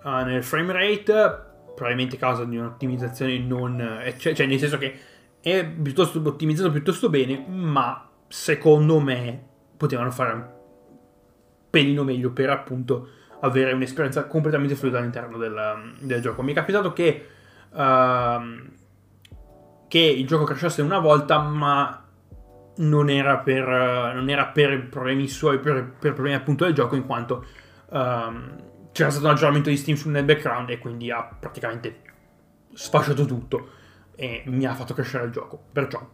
uh, 0.02 0.08
nel 0.24 0.42
frame 0.42 0.72
rate 0.72 1.42
probabilmente 1.74 2.16
a 2.16 2.18
causa 2.18 2.44
di 2.44 2.58
un'ottimizzazione 2.58 3.38
non 3.38 3.80
eh, 3.80 4.18
cioè, 4.18 4.34
cioè 4.34 4.44
nel 4.44 4.58
senso 4.58 4.76
che 4.76 4.98
è 5.40 5.64
piuttosto 5.64 6.20
ottimizzato 6.22 6.70
piuttosto 6.70 7.08
bene 7.08 7.42
ma 7.48 8.06
secondo 8.28 9.00
me 9.00 9.42
potevano 9.76 10.10
fare 10.10 10.32
un 10.32 10.46
pelino 11.70 12.04
meglio 12.04 12.30
per 12.30 12.50
appunto 12.50 13.08
avere 13.40 13.72
un'esperienza 13.72 14.26
completamente 14.26 14.74
fluida 14.74 14.98
all'interno 14.98 15.36
del, 15.36 15.94
del 16.00 16.20
gioco. 16.20 16.42
Mi 16.42 16.52
è 16.52 16.54
capitato 16.54 16.92
che, 16.92 17.26
uh, 17.70 18.70
che 19.88 19.98
il 19.98 20.26
gioco 20.26 20.44
crashasse 20.44 20.82
una 20.82 20.98
volta, 20.98 21.40
ma 21.40 22.04
non 22.76 23.10
era 23.10 23.38
per, 23.38 23.66
non 24.14 24.28
era 24.30 24.46
per 24.46 24.88
problemi 24.88 25.28
suoi, 25.28 25.58
per, 25.58 25.94
per, 25.98 26.12
problemi 26.12 26.36
appunto 26.36 26.64
del 26.64 26.74
gioco, 26.74 26.96
in 26.96 27.06
quanto 27.06 27.44
um, 27.90 28.56
c'era 28.92 29.10
stato 29.10 29.26
un 29.26 29.32
aggiornamento 29.32 29.68
di 29.68 29.76
Steam 29.76 29.98
nel 30.06 30.24
background 30.24 30.70
e 30.70 30.78
quindi 30.78 31.10
ha 31.10 31.22
praticamente 31.22 32.00
sfasciato 32.72 33.24
tutto 33.26 33.68
e 34.16 34.42
mi 34.46 34.64
ha 34.64 34.74
fatto 34.74 34.94
crescere 34.94 35.24
il 35.24 35.30
gioco. 35.30 35.60
Perciò 35.70 36.08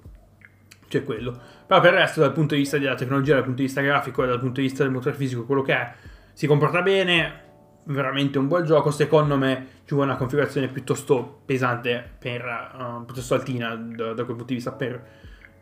c'è 0.90 1.04
quello. 1.04 1.38
Però 1.66 1.80
per 1.80 1.92
il 1.92 1.98
resto, 2.00 2.20
dal 2.20 2.32
punto 2.32 2.54
di 2.54 2.60
vista 2.60 2.76
della 2.76 2.96
tecnologia, 2.96 3.34
dal 3.34 3.44
punto 3.44 3.60
di 3.60 3.66
vista 3.66 3.80
grafico 3.80 4.24
e 4.24 4.26
dal 4.26 4.40
punto 4.40 4.60
di 4.60 4.66
vista 4.66 4.82
del 4.82 4.92
motore 4.92 5.14
fisico, 5.14 5.44
quello 5.46 5.62
che 5.62 5.72
è, 5.72 5.92
si 6.32 6.46
comporta 6.46 6.82
bene. 6.82 7.48
Veramente 7.84 8.38
un 8.38 8.48
buon 8.48 8.64
gioco. 8.64 8.90
Secondo 8.90 9.36
me 9.36 9.66
ci 9.84 9.94
vuole 9.94 10.10
una 10.10 10.18
configurazione 10.18 10.68
piuttosto 10.68 11.42
pesante, 11.46 12.16
per, 12.18 12.44
uh, 12.44 13.04
piuttosto 13.04 13.34
altina 13.34 13.74
da, 13.74 14.12
da, 14.12 14.24
quel 14.24 14.36
punto 14.36 14.44
di 14.46 14.54
vista 14.54 14.72
per 14.72 15.02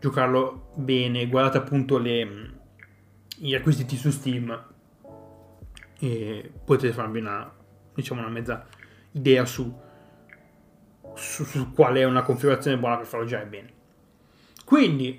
giocarlo 0.00 0.72
bene. 0.74 1.28
Guardate 1.28 1.58
appunto 1.58 1.98
le, 1.98 2.28
i 3.40 3.52
requisiti 3.52 3.96
su 3.96 4.10
Steam 4.10 4.64
e 6.00 6.52
potete 6.64 6.92
farvi 6.92 7.18
una, 7.18 7.52
diciamo, 7.94 8.20
una 8.20 8.30
mezza 8.30 8.66
idea 9.12 9.44
su, 9.44 9.72
su, 11.14 11.44
su 11.44 11.72
qual 11.72 11.96
è 11.96 12.04
una 12.04 12.22
configurazione 12.22 12.78
buona 12.78 12.96
per 12.96 13.06
farlo 13.06 13.26
girare 13.26 13.46
bene. 13.46 13.76
Quindi, 14.68 15.18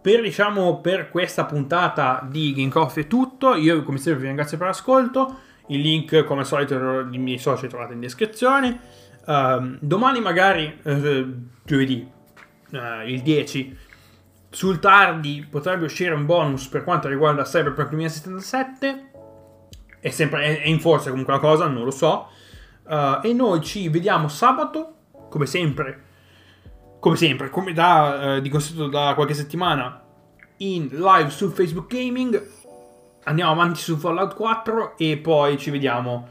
per, 0.00 0.22
diciamo, 0.22 0.78
per 0.78 1.10
questa 1.10 1.44
puntata 1.46 2.24
di 2.30 2.68
Coffee 2.70 3.02
è 3.02 3.06
tutto. 3.08 3.56
Io, 3.56 3.82
come 3.82 3.98
sempre, 3.98 4.20
vi 4.20 4.26
ringrazio 4.28 4.56
per 4.56 4.68
l'ascolto. 4.68 5.40
Il 5.66 5.80
link, 5.80 6.22
come 6.22 6.42
al 6.42 6.46
solito, 6.46 7.02
dei 7.02 7.18
miei 7.18 7.38
social 7.38 7.68
trovate 7.68 7.94
in 7.94 8.00
descrizione. 8.00 8.78
Uh, 9.26 9.76
domani, 9.80 10.20
magari, 10.20 10.78
uh, 10.80 11.34
giovedì, 11.64 12.08
uh, 12.70 13.04
il 13.04 13.22
10, 13.22 13.76
sul 14.48 14.78
tardi 14.78 15.44
potrebbe 15.50 15.86
uscire 15.86 16.14
un 16.14 16.24
bonus 16.24 16.68
per 16.68 16.84
quanto 16.84 17.08
riguarda 17.08 17.42
Cyberpunk 17.42 17.88
2077. 17.88 19.10
È, 19.98 20.10
sempre, 20.10 20.44
è, 20.44 20.62
è 20.62 20.68
in 20.68 20.78
forza 20.78 21.10
comunque 21.10 21.32
la 21.32 21.40
cosa, 21.40 21.66
non 21.66 21.82
lo 21.82 21.90
so. 21.90 22.28
Uh, 22.84 23.26
e 23.26 23.32
noi 23.32 23.60
ci 23.60 23.88
vediamo 23.88 24.28
sabato, 24.28 24.94
come 25.28 25.46
sempre 25.46 26.06
come 26.98 27.16
sempre, 27.16 27.50
come 27.50 27.72
da, 27.72 28.36
eh, 28.36 28.40
di 28.40 28.48
consueto 28.48 28.88
da 28.88 29.12
qualche 29.14 29.34
settimana, 29.34 30.02
in 30.58 30.88
live 30.88 31.30
su 31.30 31.50
Facebook 31.50 31.92
Gaming. 31.92 32.56
Andiamo 33.24 33.52
avanti 33.52 33.80
su 33.80 33.96
Fallout 33.96 34.34
4 34.34 34.96
e 34.96 35.18
poi 35.18 35.58
ci 35.58 35.70
vediamo. 35.70 36.26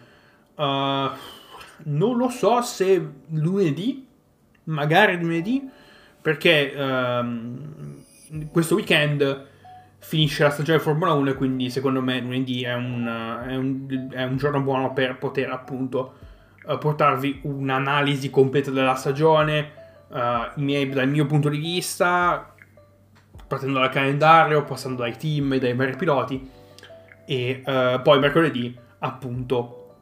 Uh, 0.55 1.09
non 1.83 2.17
lo 2.17 2.29
so 2.29 2.61
se 2.61 3.09
lunedì, 3.29 4.07
magari 4.63 5.19
lunedì, 5.19 5.69
perché 6.21 6.73
uh, 6.75 8.47
questo 8.51 8.75
weekend 8.75 9.45
finisce 9.99 10.43
la 10.43 10.49
stagione 10.49 10.79
Formula 10.79 11.13
1 11.13 11.29
e 11.29 11.33
quindi 11.35 11.69
secondo 11.69 12.01
me 12.01 12.19
lunedì 12.19 12.63
è 12.63 12.73
un, 12.73 13.43
è 13.47 13.55
un, 13.55 14.09
è 14.11 14.23
un 14.23 14.37
giorno 14.37 14.61
buono 14.61 14.93
per 14.93 15.17
poter 15.17 15.51
appunto 15.51 16.13
uh, 16.65 16.77
portarvi 16.77 17.41
un'analisi 17.43 18.29
completa 18.31 18.71
della 18.71 18.95
stagione 18.95 19.76
uh, 20.09 20.59
miei, 20.59 20.89
dal 20.89 21.07
mio 21.07 21.25
punto 21.25 21.49
di 21.49 21.57
vista, 21.57 22.53
partendo 23.47 23.79
dal 23.79 23.89
calendario, 23.89 24.63
passando 24.63 25.01
dai 25.01 25.17
team 25.17 25.53
e 25.53 25.59
dai 25.59 25.73
vari 25.73 25.95
piloti, 25.95 26.49
e 27.25 27.63
uh, 27.65 28.01
poi 28.01 28.19
mercoledì, 28.19 28.77
appunto, 28.99 29.95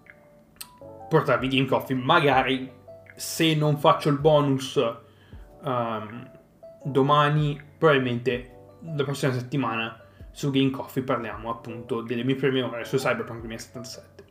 portarvi 1.09 1.47
Game 1.47 1.65
Coffee. 1.65 1.95
Magari 1.95 2.71
se 3.15 3.55
non 3.55 3.77
faccio 3.77 4.09
il 4.09 4.19
bonus 4.19 4.75
um, 5.61 6.29
domani, 6.83 7.59
probabilmente 7.77 8.51
la 8.95 9.03
prossima 9.03 9.33
settimana 9.33 9.99
su 10.31 10.51
Game 10.51 10.69
Coffee 10.69 11.01
parliamo 11.01 11.49
appunto 11.49 12.01
delle 12.01 12.23
mie 12.23 12.35
prime 12.35 12.61
ore 12.61 12.83
su 12.83 12.97
Cyberpunk 12.97 13.39
2077. 13.39 14.23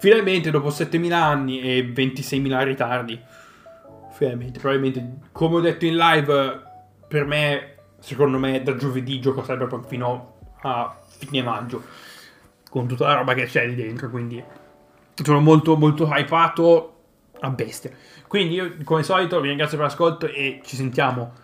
Finalmente, 0.00 0.50
dopo 0.50 0.68
7.000 0.68 1.12
anni 1.12 1.60
e 1.60 1.92
26.000 1.92 2.64
ritardi, 2.64 3.20
Finalmente, 4.18 4.58
probabilmente, 4.58 5.28
come 5.30 5.56
ho 5.56 5.60
detto 5.60 5.86
in 5.86 5.96
live, 5.96 6.60
per 7.06 7.24
me, 7.24 7.74
secondo 8.00 8.36
me, 8.36 8.60
da 8.64 8.74
giovedì 8.74 9.20
gioco 9.20 9.42
Cyberpunk 9.42 9.86
fino 9.86 10.38
a 10.62 10.98
fine 11.06 11.40
maggio. 11.40 11.84
Con 12.68 12.88
tutta 12.88 13.06
la 13.06 13.14
roba 13.14 13.34
che 13.34 13.44
c'è 13.44 13.64
lì 13.64 13.76
dentro, 13.76 14.10
quindi 14.10 14.42
sono 15.22 15.38
molto, 15.38 15.76
molto 15.76 16.08
hypato 16.10 16.96
a 17.38 17.50
bestia. 17.50 17.92
Quindi 18.26 18.54
io, 18.54 18.74
come 18.82 18.98
al 18.98 19.04
solito, 19.04 19.40
vi 19.40 19.48
ringrazio 19.48 19.76
per 19.76 19.86
l'ascolto 19.86 20.26
e 20.26 20.62
ci 20.64 20.74
sentiamo. 20.74 21.34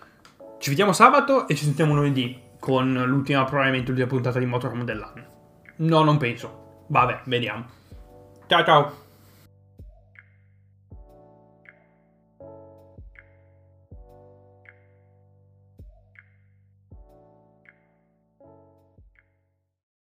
Ci 0.58 0.70
vediamo 0.70 0.92
sabato 0.92 1.46
e 1.46 1.54
ci 1.54 1.62
sentiamo 1.62 1.94
lunedì 1.94 2.40
con 2.58 2.92
l'ultima, 3.06 3.44
probabilmente 3.44 3.90
l'ultima 3.90 4.08
puntata 4.08 4.40
di 4.40 4.46
Motorhome 4.46 4.82
dell'anno. 4.82 5.24
No, 5.76 6.02
non 6.02 6.16
penso. 6.16 6.86
Vabbè, 6.88 7.20
vediamo. 7.26 7.66
Ciao 8.48 8.64
ciao. 8.64 9.03